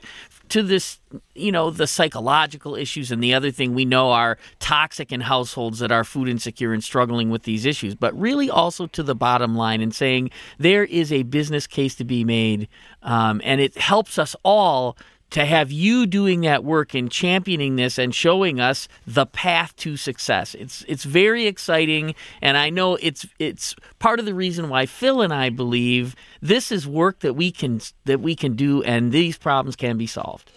to 0.50 0.64
this, 0.64 1.00
you 1.36 1.52
know, 1.52 1.70
the 1.70 1.88
psychological 1.88 2.76
issues 2.76 3.12
and 3.12 3.24
the 3.24 3.34
other 3.34 3.52
thing 3.52 3.74
we 3.74 3.86
know 3.86 4.12
are 4.12 4.38
toxic 4.60 5.12
in 5.12 5.22
households 5.22 5.80
that 5.80 5.92
are 5.92 6.04
food 6.04 6.28
insecure 6.28 6.74
and 6.74 6.84
struggling 6.84 7.30
with 7.30 7.44
these 7.44 7.66
issues, 7.66 7.96
but 7.96 8.20
really 8.20 8.50
also 8.50 8.88
to 8.88 9.04
the 9.04 9.16
bottom 9.16 9.56
line 9.56 9.82
and 9.82 9.94
saying 9.94 10.30
there 10.58 10.84
is 10.86 11.12
a 11.12 11.24
business 11.24 11.68
case 11.68 11.96
to 11.96 12.04
be 12.04 12.24
made, 12.24 12.68
um, 13.04 13.42
and 13.44 13.62
it 13.62 13.78
helps 13.78 14.18
us 14.20 14.36
all 14.44 14.98
to 15.32 15.46
have 15.46 15.72
you 15.72 16.06
doing 16.06 16.42
that 16.42 16.64
work 16.64 16.94
and 16.94 17.12
championing 17.12 17.76
this 17.76 17.98
and 17.98 18.14
showing 18.14 18.60
us 18.60 18.88
the 19.06 19.26
path 19.26 19.76
to 19.78 19.98
success. 19.98 20.56
It's 20.56 20.84
it's 20.88 21.04
very 21.04 21.46
exciting 21.46 22.16
and 22.42 22.58
I 22.58 22.70
know 22.70 22.96
it's 22.96 23.26
it's 23.38 23.76
part 24.00 24.20
of 24.20 24.26
the 24.26 24.34
reason 24.34 24.70
why 24.70 24.86
Phil 24.86 25.22
and 25.22 25.34
I 25.34 25.50
believe 25.50 26.16
this 26.42 26.72
is 26.72 26.88
work 26.88 27.20
that 27.20 27.34
we 27.34 27.52
can 27.52 27.82
that 28.06 28.20
we 28.20 28.36
can 28.36 28.56
do 28.56 28.84
and 28.84 29.12
these 29.12 29.38
problems 29.38 29.76
can 29.76 29.98
be 29.98 30.08
solved. 30.08 30.52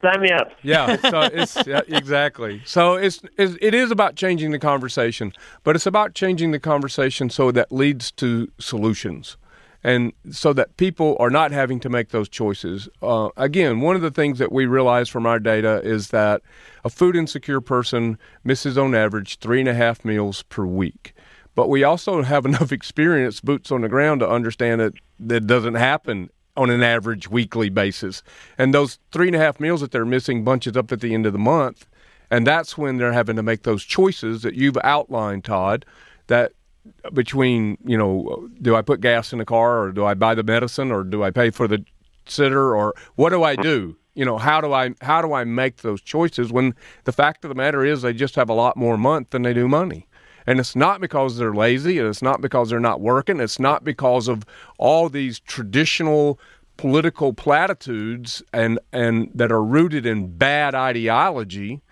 Sign 0.00 0.20
me 0.20 0.30
up. 0.30 0.52
yeah, 0.62 0.96
so 1.10 1.20
it's 1.32 1.66
yeah, 1.66 1.80
exactly. 1.88 2.62
So 2.64 2.94
it's, 2.94 3.20
it's 3.36 3.56
it 3.60 3.74
is 3.74 3.90
about 3.90 4.14
changing 4.14 4.52
the 4.52 4.58
conversation, 4.58 5.32
but 5.64 5.74
it's 5.74 5.86
about 5.86 6.14
changing 6.14 6.52
the 6.52 6.60
conversation 6.60 7.30
so 7.30 7.50
that 7.50 7.72
leads 7.72 8.12
to 8.12 8.50
solutions 8.58 9.36
and 9.84 10.12
so 10.30 10.52
that 10.52 10.76
people 10.76 11.16
are 11.20 11.30
not 11.30 11.52
having 11.52 11.78
to 11.80 11.88
make 11.88 12.08
those 12.08 12.28
choices. 12.28 12.88
Uh, 13.00 13.28
again, 13.36 13.80
one 13.80 13.96
of 13.96 14.02
the 14.02 14.10
things 14.10 14.38
that 14.38 14.50
we 14.50 14.66
realize 14.66 15.08
from 15.08 15.26
our 15.26 15.38
data 15.38 15.80
is 15.84 16.08
that 16.08 16.42
a 16.84 16.90
food 16.90 17.14
insecure 17.14 17.60
person 17.60 18.18
misses 18.44 18.76
on 18.76 18.94
average 18.94 19.38
three 19.38 19.60
and 19.60 19.68
a 19.68 19.74
half 19.74 20.04
meals 20.04 20.42
per 20.44 20.66
week. 20.66 21.14
But 21.54 21.68
we 21.68 21.84
also 21.84 22.22
have 22.22 22.44
enough 22.52 22.72
experience, 22.72 23.40
boots 23.40 23.70
on 23.70 23.82
the 23.82 23.88
ground, 23.88 24.20
to 24.20 24.28
understand 24.28 24.80
that 24.80 24.94
that 25.20 25.46
doesn't 25.46 25.74
happen 25.74 26.30
on 26.56 26.70
an 26.70 26.82
average 26.82 27.30
weekly 27.30 27.68
basis. 27.68 28.22
And 28.58 28.74
those 28.74 28.98
three 29.12 29.28
and 29.28 29.36
a 29.36 29.38
half 29.38 29.60
meals 29.60 29.80
that 29.80 29.92
they're 29.92 30.04
missing 30.04 30.42
bunches 30.42 30.76
up 30.76 30.90
at 30.90 31.00
the 31.00 31.14
end 31.14 31.24
of 31.24 31.32
the 31.32 31.38
month. 31.38 31.86
And 32.30 32.46
that's 32.46 32.76
when 32.76 32.98
they're 32.98 33.12
having 33.12 33.36
to 33.36 33.42
make 33.42 33.62
those 33.62 33.84
choices 33.84 34.42
that 34.42 34.54
you've 34.54 34.76
outlined, 34.82 35.44
Todd, 35.44 35.86
that 36.26 36.52
between 37.12 37.78
you 37.84 37.96
know 37.96 38.48
do 38.60 38.76
I 38.76 38.82
put 38.82 39.00
gas 39.00 39.32
in 39.32 39.38
the 39.38 39.44
car 39.44 39.82
or 39.82 39.92
do 39.92 40.04
I 40.04 40.14
buy 40.14 40.34
the 40.34 40.42
medicine 40.42 40.90
or 40.90 41.04
do 41.04 41.22
I 41.22 41.30
pay 41.30 41.50
for 41.50 41.68
the 41.68 41.84
sitter 42.26 42.76
or 42.76 42.94
what 43.16 43.30
do 43.30 43.42
I 43.42 43.56
do? 43.56 43.96
You 44.14 44.24
know 44.24 44.38
how 44.38 44.60
do 44.60 44.72
I 44.72 44.94
how 45.00 45.22
do 45.22 45.32
I 45.32 45.44
make 45.44 45.78
those 45.78 46.00
choices 46.00 46.52
when 46.52 46.74
the 47.04 47.12
fact 47.12 47.44
of 47.44 47.48
the 47.48 47.54
matter 47.54 47.84
is 47.84 48.02
they 48.02 48.12
just 48.12 48.34
have 48.34 48.48
a 48.48 48.54
lot 48.54 48.76
more 48.76 48.96
month 48.96 49.30
than 49.30 49.42
they 49.42 49.54
do 49.54 49.68
money. 49.68 50.06
And 50.46 50.58
it's 50.58 50.74
not 50.74 51.02
because 51.02 51.36
they're 51.36 51.52
lazy, 51.52 51.98
and 51.98 52.08
it's 52.08 52.22
not 52.22 52.40
because 52.40 52.70
they're 52.70 52.80
not 52.80 53.02
working. 53.02 53.38
It's 53.38 53.58
not 53.58 53.84
because 53.84 54.28
of 54.28 54.46
all 54.78 55.10
these 55.10 55.38
traditional 55.38 56.40
political 56.78 57.34
platitudes 57.34 58.42
and 58.52 58.78
and 58.92 59.30
that 59.34 59.52
are 59.52 59.62
rooted 59.62 60.06
in 60.06 60.36
bad 60.36 60.74
ideology 60.74 61.82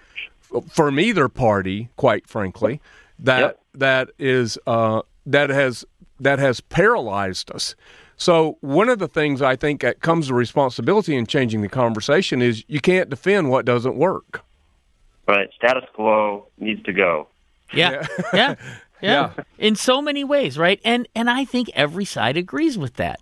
from 0.70 0.98
either 0.98 1.28
party, 1.28 1.90
quite 1.96 2.26
frankly 2.26 2.80
that 3.20 3.40
yep. 3.40 3.60
that 3.74 4.10
is 4.18 4.58
uh, 4.66 5.02
that 5.26 5.50
has 5.50 5.84
that 6.20 6.38
has 6.38 6.60
paralyzed 6.60 7.50
us. 7.50 7.74
So 8.16 8.56
one 8.60 8.88
of 8.88 8.98
the 8.98 9.08
things 9.08 9.42
I 9.42 9.56
think 9.56 9.82
that 9.82 10.00
comes 10.00 10.28
to 10.28 10.34
responsibility 10.34 11.14
in 11.16 11.26
changing 11.26 11.60
the 11.60 11.68
conversation 11.68 12.40
is 12.40 12.64
you 12.66 12.80
can't 12.80 13.10
defend 13.10 13.50
what 13.50 13.66
doesn't 13.66 13.96
work. 13.96 14.42
Right, 15.28 15.50
status 15.54 15.84
quo 15.92 16.46
needs 16.58 16.82
to 16.84 16.92
go. 16.92 17.28
Yeah, 17.72 18.06
yeah, 18.32 18.32
yeah. 18.32 18.54
yeah. 19.02 19.32
In 19.58 19.74
so 19.74 20.00
many 20.00 20.24
ways, 20.24 20.56
right? 20.56 20.80
And 20.84 21.08
and 21.14 21.28
I 21.28 21.44
think 21.44 21.68
every 21.74 22.04
side 22.04 22.36
agrees 22.36 22.78
with 22.78 22.94
that. 22.94 23.20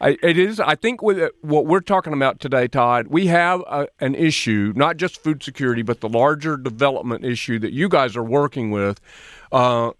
I, 0.00 0.16
it 0.22 0.38
is. 0.38 0.60
I 0.60 0.74
think 0.74 1.02
with 1.02 1.18
it, 1.18 1.32
what 1.42 1.66
we're 1.66 1.80
talking 1.80 2.12
about 2.12 2.40
today, 2.40 2.68
Todd, 2.68 3.08
we 3.08 3.26
have 3.26 3.60
a, 3.60 3.88
an 4.00 4.14
issue, 4.14 4.72
not 4.76 4.96
just 4.96 5.22
food 5.22 5.42
security, 5.42 5.82
but 5.82 6.00
the 6.00 6.08
larger 6.08 6.56
development 6.56 7.24
issue 7.24 7.58
that 7.60 7.72
you 7.72 7.88
guys 7.88 8.16
are 8.16 8.24
working 8.24 8.70
with. 8.70 9.00
Uh, 9.50 9.92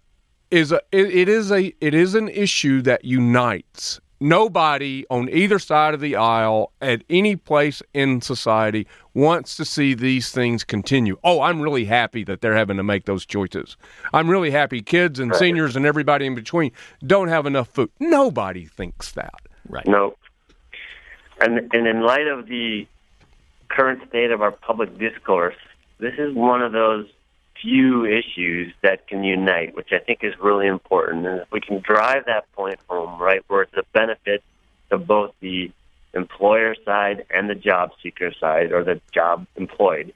is 0.53 0.71
a, 0.71 0.81
it, 0.91 1.07
it 1.07 1.29
is 1.29 1.51
a 1.51 1.73
it 1.81 1.95
is 1.95 2.13
an 2.13 2.29
issue 2.29 2.81
that 2.83 3.03
unites. 3.03 3.99
Nobody 4.19 5.03
on 5.09 5.27
either 5.29 5.59
side 5.59 5.93
of 5.93 5.99
the 5.99 6.15
aisle 6.15 6.71
at 6.79 7.03
any 7.09 7.35
place 7.35 7.81
in 7.93 8.21
society 8.21 8.87
wants 9.13 9.57
to 9.57 9.65
see 9.65 9.93
these 9.93 10.31
things 10.31 10.63
continue. 10.63 11.17
Oh, 11.25 11.41
I'm 11.41 11.59
really 11.59 11.83
happy 11.85 12.23
that 12.25 12.39
they're 12.39 12.55
having 12.55 12.77
to 12.77 12.83
make 12.83 13.03
those 13.03 13.25
choices. 13.25 13.75
I'm 14.13 14.29
really 14.29 14.51
happy 14.51 14.81
kids 14.81 15.19
and 15.19 15.35
seniors 15.35 15.75
and 15.75 15.85
everybody 15.85 16.25
in 16.25 16.35
between 16.35 16.71
don't 17.05 17.27
have 17.27 17.45
enough 17.45 17.67
food. 17.67 17.89
Nobody 17.99 18.65
thinks 18.65 19.11
that. 19.11 19.41
Right. 19.67 19.87
No. 19.87 20.15
And 21.39 21.73
and 21.73 21.87
in 21.87 22.01
light 22.01 22.27
of 22.27 22.47
the 22.47 22.87
current 23.69 24.07
state 24.07 24.31
of 24.31 24.41
our 24.41 24.51
public 24.51 24.97
discourse, 24.97 25.55
this 25.99 26.13
is 26.17 26.33
one 26.33 26.61
of 26.61 26.71
those 26.71 27.07
few 27.61 28.05
issues 28.05 28.73
that 28.81 29.07
can 29.07 29.23
unite, 29.23 29.75
which 29.75 29.89
I 29.91 29.99
think 29.99 30.19
is 30.23 30.33
really 30.39 30.67
important. 30.67 31.25
And 31.25 31.41
if 31.41 31.51
we 31.51 31.61
can 31.61 31.79
drive 31.79 32.25
that 32.25 32.51
point 32.53 32.79
home, 32.89 33.21
right, 33.21 33.41
where 33.47 33.63
it's 33.63 33.77
a 33.77 33.83
benefit 33.93 34.43
to 34.89 34.97
both 34.97 35.33
the 35.39 35.71
employer 36.13 36.75
side 36.85 37.25
and 37.29 37.49
the 37.49 37.55
job 37.55 37.91
seeker 38.01 38.31
side 38.39 38.71
or 38.71 38.83
the 38.83 38.99
job 39.13 39.47
employed, 39.55 40.13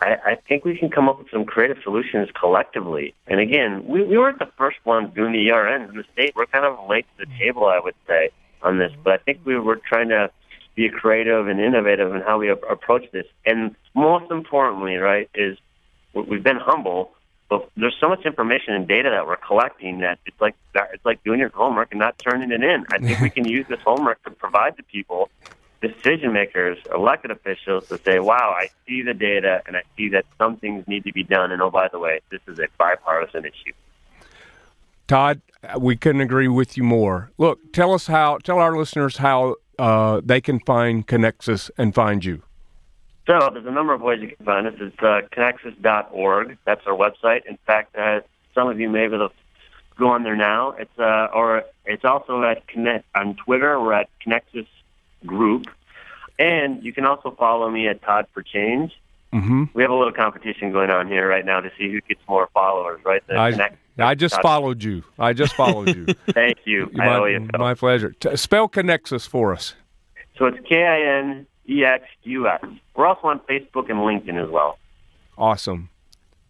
I, 0.00 0.16
I 0.24 0.34
think 0.48 0.64
we 0.64 0.76
can 0.78 0.90
come 0.90 1.08
up 1.08 1.18
with 1.18 1.30
some 1.30 1.44
creative 1.44 1.78
solutions 1.82 2.28
collectively. 2.38 3.14
And 3.26 3.40
again, 3.40 3.86
we, 3.86 4.02
we 4.02 4.16
weren't 4.16 4.38
the 4.38 4.50
first 4.56 4.78
ones 4.84 5.12
doing 5.14 5.32
the 5.32 5.48
ERNs 5.48 5.90
in 5.90 5.96
the 5.96 6.04
state. 6.12 6.34
We're 6.36 6.46
kind 6.46 6.64
of 6.64 6.88
late 6.88 7.06
to 7.18 7.26
the 7.26 7.32
table, 7.38 7.66
I 7.66 7.80
would 7.80 7.94
say 8.06 8.30
on 8.62 8.78
this, 8.78 8.92
but 9.02 9.12
I 9.14 9.16
think 9.18 9.40
we 9.44 9.58
were 9.58 9.76
trying 9.76 10.08
to 10.08 10.30
be 10.74 10.88
creative 10.90 11.48
and 11.48 11.58
innovative 11.58 12.14
in 12.14 12.20
how 12.20 12.38
we 12.38 12.50
approach 12.50 13.10
this. 13.10 13.26
And 13.44 13.74
most 13.94 14.30
importantly, 14.30 14.96
right, 14.96 15.28
is 15.34 15.56
we've 16.12 16.42
been 16.42 16.58
humble, 16.58 17.12
but 17.48 17.68
there's 17.76 17.96
so 18.00 18.08
much 18.08 18.26
information 18.26 18.74
and 18.74 18.86
data 18.86 19.10
that 19.10 19.26
we're 19.26 19.36
collecting 19.36 20.00
that 20.00 20.18
it's 20.26 20.40
like 20.40 20.54
it's 20.74 21.04
like 21.04 21.22
doing 21.24 21.40
your 21.40 21.48
homework 21.50 21.88
and 21.92 22.00
not 22.00 22.18
turning 22.18 22.50
it 22.50 22.62
in. 22.62 22.84
I 22.90 22.98
think 22.98 23.20
we 23.20 23.30
can 23.30 23.46
use 23.48 23.66
this 23.68 23.80
homework 23.84 24.22
to 24.24 24.30
provide 24.30 24.76
to 24.76 24.82
people, 24.82 25.30
decision 25.80 26.32
makers, 26.32 26.78
elected 26.92 27.30
officials, 27.30 27.88
to 27.88 27.98
say, 27.98 28.18
"Wow, 28.18 28.54
I 28.56 28.68
see 28.86 29.02
the 29.02 29.14
data 29.14 29.62
and 29.66 29.76
I 29.76 29.82
see 29.96 30.08
that 30.10 30.26
some 30.38 30.56
things 30.56 30.86
need 30.88 31.04
to 31.04 31.12
be 31.12 31.22
done." 31.22 31.52
And 31.52 31.62
oh, 31.62 31.70
by 31.70 31.88
the 31.88 31.98
way, 31.98 32.20
this 32.30 32.40
is 32.48 32.58
a 32.58 32.66
bipartisan 32.76 33.44
issue. 33.44 33.72
Todd, 35.06 35.40
we 35.78 35.96
couldn't 35.96 36.20
agree 36.20 36.48
with 36.48 36.76
you 36.76 36.82
more. 36.82 37.30
Look, 37.38 37.72
tell 37.72 37.92
us 37.92 38.06
how, 38.06 38.38
tell 38.38 38.58
our 38.58 38.76
listeners 38.76 39.18
how 39.18 39.56
uh, 39.78 40.20
they 40.24 40.40
can 40.40 40.60
find 40.60 41.06
Kinexus 41.06 41.70
and 41.78 41.94
find 41.94 42.24
you. 42.24 42.42
So 43.26 43.50
there's 43.52 43.66
a 43.66 43.70
number 43.72 43.92
of 43.92 44.00
ways 44.00 44.20
you 44.22 44.28
can 44.28 44.46
find 44.46 44.66
us. 44.66 44.74
It's 44.78 44.98
uh, 45.00 45.22
kinexus.org. 45.32 46.58
That's 46.64 46.86
our 46.86 46.96
website. 46.96 47.44
In 47.46 47.58
fact, 47.66 47.96
uh, 47.96 48.20
some 48.54 48.68
of 48.68 48.78
you 48.78 48.88
may 48.88 49.08
be 49.08 49.14
able 49.14 49.28
to 49.28 49.34
go 49.96 50.08
on 50.08 50.22
there 50.22 50.36
now. 50.36 50.70
It's 50.72 50.96
uh, 50.98 51.28
or 51.34 51.64
it's 51.84 52.04
also 52.04 52.42
at 52.44 52.68
Connect 52.68 53.04
on 53.16 53.34
Twitter. 53.34 53.80
We're 53.80 53.94
at 53.94 54.08
Kinexus 54.24 54.68
Group, 55.24 55.66
and 56.38 56.84
you 56.84 56.92
can 56.92 57.04
also 57.04 57.32
follow 57.32 57.68
me 57.68 57.88
at 57.88 58.00
Todd 58.02 58.26
for 58.32 58.42
Change. 58.42 58.92
Mm-hmm. 59.32 59.64
We 59.74 59.82
have 59.82 59.90
a 59.90 59.94
little 59.94 60.12
competition 60.12 60.70
going 60.70 60.90
on 60.90 61.08
here 61.08 61.28
right 61.28 61.44
now 61.44 61.60
to 61.60 61.70
see 61.76 61.90
who 61.90 62.00
gets 62.02 62.20
more 62.28 62.48
followers. 62.54 63.00
Right? 63.04 63.26
The 63.26 63.36
I, 63.36 63.50
Connect- 63.50 63.78
I 63.98 64.14
just 64.14 64.40
followed 64.42 64.82
you. 64.82 65.02
I 65.18 65.32
just 65.32 65.54
followed 65.54 65.94
you. 65.94 66.06
Thank 66.32 66.58
you. 66.64 66.90
my, 66.92 67.06
I 67.06 67.16
owe 67.16 67.24
you. 67.24 67.48
My 67.58 67.74
pleasure. 67.74 68.12
T- 68.12 68.36
spell 68.36 68.68
Kinexus 68.68 69.26
for 69.26 69.52
us. 69.52 69.74
So 70.36 70.46
it's 70.46 70.58
K 70.68 70.84
I 70.84 71.18
N 71.18 71.46
E 71.68 71.84
X 71.84 72.04
U 72.24 72.48
S. 72.48 72.60
We're 72.94 73.06
also 73.06 73.28
on 73.28 73.40
Facebook 73.40 73.88
and 73.90 74.00
LinkedIn 74.00 74.42
as 74.42 74.50
well. 74.50 74.78
Awesome. 75.38 75.90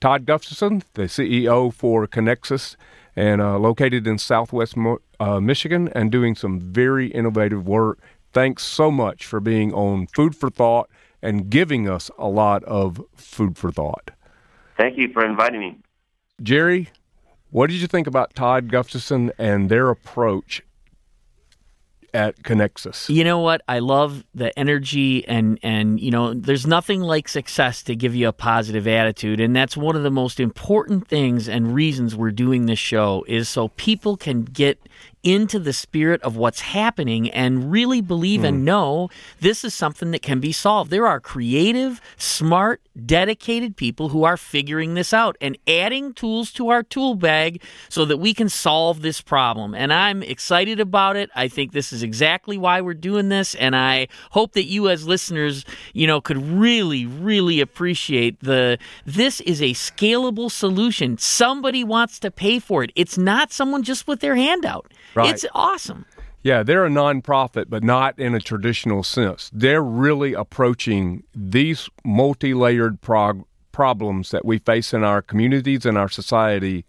Todd 0.01 0.27
Gustafson, 0.27 0.83
the 0.95 1.03
CEO 1.03 1.73
for 1.73 2.07
Kinexus, 2.07 2.77
and 3.15 3.41
uh, 3.41 3.59
located 3.59 4.07
in 4.07 4.19
Southwest 4.19 4.75
uh, 5.19 5.41
Michigan, 5.41 5.89
and 5.95 6.13
doing 6.13 6.35
some 6.35 6.61
very 6.61 7.09
innovative 7.09 7.67
work 7.67 8.01
thanks 8.37 8.63
so 8.63 8.91
much 8.91 9.25
for 9.25 9.41
being 9.41 9.73
on 9.73 10.07
Food 10.09 10.37
for 10.37 10.51
Thought 10.51 10.91
and 11.23 11.49
giving 11.49 11.89
us 11.89 12.11
a 12.19 12.29
lot 12.29 12.63
of 12.65 13.01
food 13.17 13.57
for 13.57 13.73
thought. 13.73 14.11
Thank 14.77 14.99
you 14.99 15.11
for 15.11 15.25
inviting 15.25 15.61
me. 15.61 15.79
Gerry, 16.43 16.91
what 17.57 17.71
did 17.71 17.81
you 17.81 17.87
think 17.87 18.07
about 18.07 18.35
Todd 18.35 18.69
Gustafson 18.69 19.33
and 19.39 19.71
their 19.71 19.89
approach 19.89 20.61
at 22.13 22.43
Kinexus? 22.43 23.09
You 23.09 23.25
know 23.25 23.39
what? 23.39 23.63
I 23.67 23.79
love 23.79 24.25
the 24.35 24.57
energy 24.59 25.27
and 25.27 25.59
and 25.63 25.99
you 25.99 26.11
know, 26.11 26.35
there's 26.35 26.67
nothing 26.67 27.01
like 27.01 27.31
success 27.31 27.83
to 27.85 27.97
give 27.97 28.15
you 28.15 28.29
a 28.29 28.33
positive 28.35 28.87
attitude, 28.87 29.41
and 29.41 29.57
that's 29.57 29.75
one 29.75 29.97
of 29.97 30.03
the 30.03 30.11
most 30.11 30.39
important 30.39 31.09
things 31.09 31.49
and 31.49 31.75
reasons 31.75 32.15
we're 32.15 32.31
doing 32.31 32.67
this 32.67 32.79
show 32.79 33.25
is 33.27 33.49
so 33.49 33.69
people 33.69 34.19
can 34.19 34.43
get 34.43 34.79
into 35.23 35.59
the 35.59 35.73
spirit 35.73 36.21
of 36.21 36.37
what's 36.37 36.61
happening 36.61 37.31
and 37.31 37.73
really 37.73 38.03
believe 38.03 38.43
mm. 38.43 38.49
and 38.49 38.59
hmm. 38.59 38.65
know 38.65 39.09
this 39.41 39.65
is 39.65 39.73
something 39.73 40.11
that 40.11 40.21
can 40.21 40.41
be 40.41 40.53
solved. 40.53 40.91
There 40.91 41.07
are 41.07 41.21
creative, 41.21 42.03
smart, 42.19 42.83
dedicated 43.05 43.77
people 43.77 44.09
who 44.09 44.25
are 44.25 44.37
figuring 44.37 44.95
this 44.95 45.13
out 45.13 45.37
and 45.41 45.59
adding 45.67 46.15
tools 46.15 46.51
to 46.53 46.69
our 46.69 46.83
tool 46.83 47.15
bag 47.15 47.63
so 47.89 48.05
that 48.05 48.17
we 48.19 48.33
can 48.33 48.49
solve 48.49 49.03
this 49.03 49.21
problem. 49.21 49.75
And 49.75 49.93
I'm 49.93 50.23
excited 50.23 50.81
about 50.81 51.17
it. 51.17 51.31
I 51.35 51.49
think 51.49 51.73
this 51.73 51.93
is 51.93 52.03
exactly 52.03 52.57
why 52.57 52.81
we're 52.81 52.95
doing 52.95 53.29
this 53.29 53.55
and 53.55 53.77
I 53.77 54.09
hope 54.31 54.53
that 54.53 54.65
you 54.65 54.89
as 54.89 55.07
listeners, 55.07 55.65
you 55.93 56.07
know, 56.07 56.21
could 56.21 56.39
really 56.39 57.07
really 57.07 57.61
appreciate 57.61 58.41
the 58.41 58.79
this 59.05 59.41
is 59.43 59.61
a 59.61 59.73
scalable 59.73 60.51
solution. 60.51 61.19
Somebody 61.19 61.85
wants 61.85 62.19
to 62.21 62.31
pay 62.31 62.59
for 62.59 62.83
it. 62.83 62.93
It's 62.95 63.19
not 63.19 63.53
someone 63.53 63.83
just 63.83 64.07
with 64.07 64.21
their 64.21 64.37
hand 64.37 64.65
out. 64.65 64.93
Right. 65.15 65.33
It's 65.33 65.45
awesome. 65.55 66.07
Yeah, 66.47 66.63
they're 66.63 66.87
a 66.87 66.89
nonprofit, 66.89 67.65
but 67.69 67.83
not 67.83 68.17
in 68.21 68.33
a 68.33 68.39
traditional 68.39 69.03
sense. 69.03 69.51
They're 69.53 69.83
really 69.83 70.33
approaching 70.33 71.25
these 71.35 71.89
multi 72.05 72.55
layered 72.55 73.01
prog- 73.01 73.45
problems 73.73 74.31
that 74.31 74.45
we 74.45 74.59
face 74.59 74.95
in 74.95 75.03
our 75.03 75.23
communities 75.23 75.85
and 75.85 75.99
our 75.99 76.09
society 76.09 76.85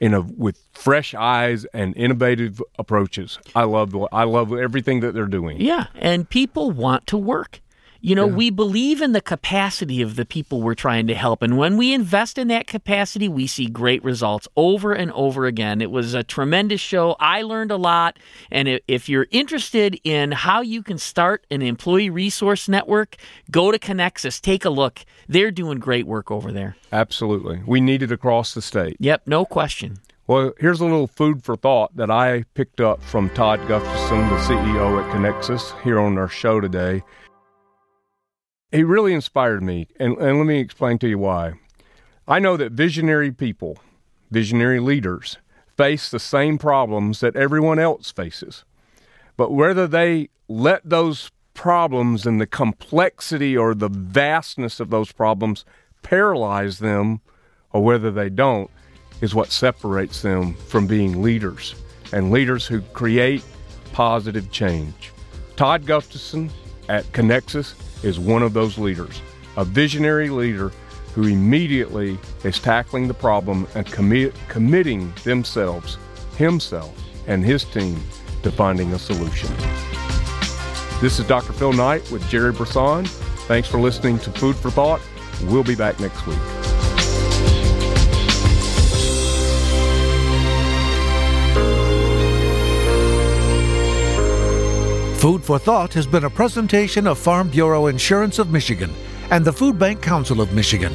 in 0.00 0.14
a 0.14 0.22
with 0.22 0.66
fresh 0.72 1.14
eyes 1.14 1.66
and 1.74 1.94
innovative 1.94 2.62
approaches. 2.78 3.38
I 3.54 3.64
love 3.64 3.94
I 4.12 4.24
love 4.24 4.50
everything 4.54 5.00
that 5.00 5.12
they're 5.12 5.26
doing. 5.26 5.60
Yeah, 5.60 5.88
and 5.94 6.26
people 6.26 6.70
want 6.70 7.06
to 7.08 7.18
work. 7.18 7.60
You 8.04 8.16
know, 8.16 8.26
yeah. 8.26 8.34
we 8.34 8.50
believe 8.50 9.00
in 9.00 9.12
the 9.12 9.20
capacity 9.20 10.02
of 10.02 10.16
the 10.16 10.24
people 10.24 10.60
we're 10.60 10.74
trying 10.74 11.06
to 11.06 11.14
help. 11.14 11.40
And 11.40 11.56
when 11.56 11.76
we 11.76 11.94
invest 11.94 12.36
in 12.36 12.48
that 12.48 12.66
capacity, 12.66 13.28
we 13.28 13.46
see 13.46 13.66
great 13.66 14.02
results 14.02 14.48
over 14.56 14.92
and 14.92 15.12
over 15.12 15.46
again. 15.46 15.80
It 15.80 15.92
was 15.92 16.12
a 16.12 16.24
tremendous 16.24 16.80
show. 16.80 17.14
I 17.20 17.42
learned 17.42 17.70
a 17.70 17.76
lot. 17.76 18.18
And 18.50 18.80
if 18.88 19.08
you're 19.08 19.28
interested 19.30 20.00
in 20.02 20.32
how 20.32 20.62
you 20.62 20.82
can 20.82 20.98
start 20.98 21.46
an 21.48 21.62
employee 21.62 22.10
resource 22.10 22.68
network, 22.68 23.14
go 23.52 23.70
to 23.70 23.78
Kinexus. 23.78 24.40
Take 24.40 24.64
a 24.64 24.70
look. 24.70 25.04
They're 25.28 25.52
doing 25.52 25.78
great 25.78 26.08
work 26.08 26.32
over 26.32 26.50
there. 26.50 26.74
Absolutely. 26.90 27.62
We 27.64 27.80
need 27.80 28.02
it 28.02 28.10
across 28.10 28.52
the 28.52 28.62
state. 28.62 28.96
Yep, 28.98 29.28
no 29.28 29.44
question. 29.44 29.98
Well, 30.26 30.54
here's 30.58 30.80
a 30.80 30.84
little 30.84 31.06
food 31.06 31.44
for 31.44 31.56
thought 31.56 31.96
that 31.96 32.10
I 32.10 32.44
picked 32.54 32.80
up 32.80 33.00
from 33.02 33.30
Todd 33.30 33.60
Gustafson, 33.68 34.28
the 34.28 34.36
CEO 34.38 35.00
at 35.00 35.14
Kinexus, 35.14 35.80
here 35.82 36.00
on 36.00 36.18
our 36.18 36.28
show 36.28 36.60
today 36.60 37.02
he 38.72 38.82
really 38.82 39.12
inspired 39.12 39.62
me. 39.62 39.86
And, 40.00 40.16
and 40.18 40.38
let 40.38 40.46
me 40.46 40.58
explain 40.58 40.98
to 40.98 41.08
you 41.08 41.18
why. 41.18 41.52
I 42.26 42.38
know 42.38 42.56
that 42.56 42.72
visionary 42.72 43.30
people, 43.30 43.78
visionary 44.30 44.80
leaders, 44.80 45.38
face 45.76 46.10
the 46.10 46.20
same 46.20 46.58
problems 46.58 47.20
that 47.20 47.36
everyone 47.36 47.78
else 47.78 48.10
faces. 48.10 48.64
But 49.36 49.52
whether 49.52 49.86
they 49.86 50.30
let 50.48 50.82
those 50.88 51.30
problems 51.54 52.26
and 52.26 52.40
the 52.40 52.46
complexity 52.46 53.56
or 53.56 53.74
the 53.74 53.88
vastness 53.88 54.80
of 54.80 54.90
those 54.90 55.12
problems 55.12 55.64
paralyze 56.02 56.78
them, 56.78 57.20
or 57.72 57.82
whether 57.82 58.10
they 58.10 58.28
don't, 58.28 58.70
is 59.20 59.34
what 59.34 59.50
separates 59.50 60.22
them 60.22 60.54
from 60.54 60.86
being 60.86 61.22
leaders 61.22 61.74
and 62.12 62.30
leaders 62.30 62.66
who 62.66 62.80
create 62.92 63.44
positive 63.92 64.50
change. 64.50 65.12
Todd 65.56 65.86
Gustafson 65.86 66.50
at 66.88 67.04
Kinexus 67.12 67.74
is 68.02 68.18
one 68.18 68.42
of 68.42 68.52
those 68.52 68.78
leaders, 68.78 69.20
a 69.56 69.64
visionary 69.64 70.28
leader 70.28 70.72
who 71.14 71.26
immediately 71.26 72.18
is 72.44 72.58
tackling 72.58 73.06
the 73.06 73.14
problem 73.14 73.66
and 73.74 73.86
commit, 73.86 74.34
committing 74.48 75.12
themselves, 75.24 75.98
himself, 76.36 76.96
and 77.26 77.44
his 77.44 77.64
team 77.64 78.00
to 78.42 78.50
finding 78.50 78.92
a 78.92 78.98
solution. 78.98 79.50
This 81.00 81.18
is 81.18 81.26
Dr. 81.26 81.52
Phil 81.52 81.72
Knight 81.72 82.08
with 82.10 82.26
Gerry 82.28 82.52
Brisson. 82.52 83.04
Thanks 83.46 83.68
for 83.68 83.78
listening 83.78 84.18
to 84.20 84.30
Food 84.30 84.56
for 84.56 84.70
Thought. 84.70 85.00
We'll 85.44 85.64
be 85.64 85.74
back 85.74 85.98
next 86.00 86.26
week. 86.26 86.38
Food 95.22 95.44
for 95.44 95.56
Thought 95.56 95.94
has 95.94 96.04
been 96.04 96.24
a 96.24 96.30
presentation 96.30 97.06
of 97.06 97.16
Farm 97.16 97.48
Bureau 97.48 97.86
Insurance 97.86 98.40
of 98.40 98.50
Michigan 98.50 98.92
and 99.30 99.44
the 99.44 99.52
Food 99.52 99.78
Bank 99.78 100.02
Council 100.02 100.40
of 100.40 100.52
Michigan, 100.52 100.92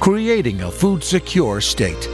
creating 0.00 0.62
a 0.62 0.70
food 0.70 1.04
secure 1.04 1.60
state. 1.60 2.08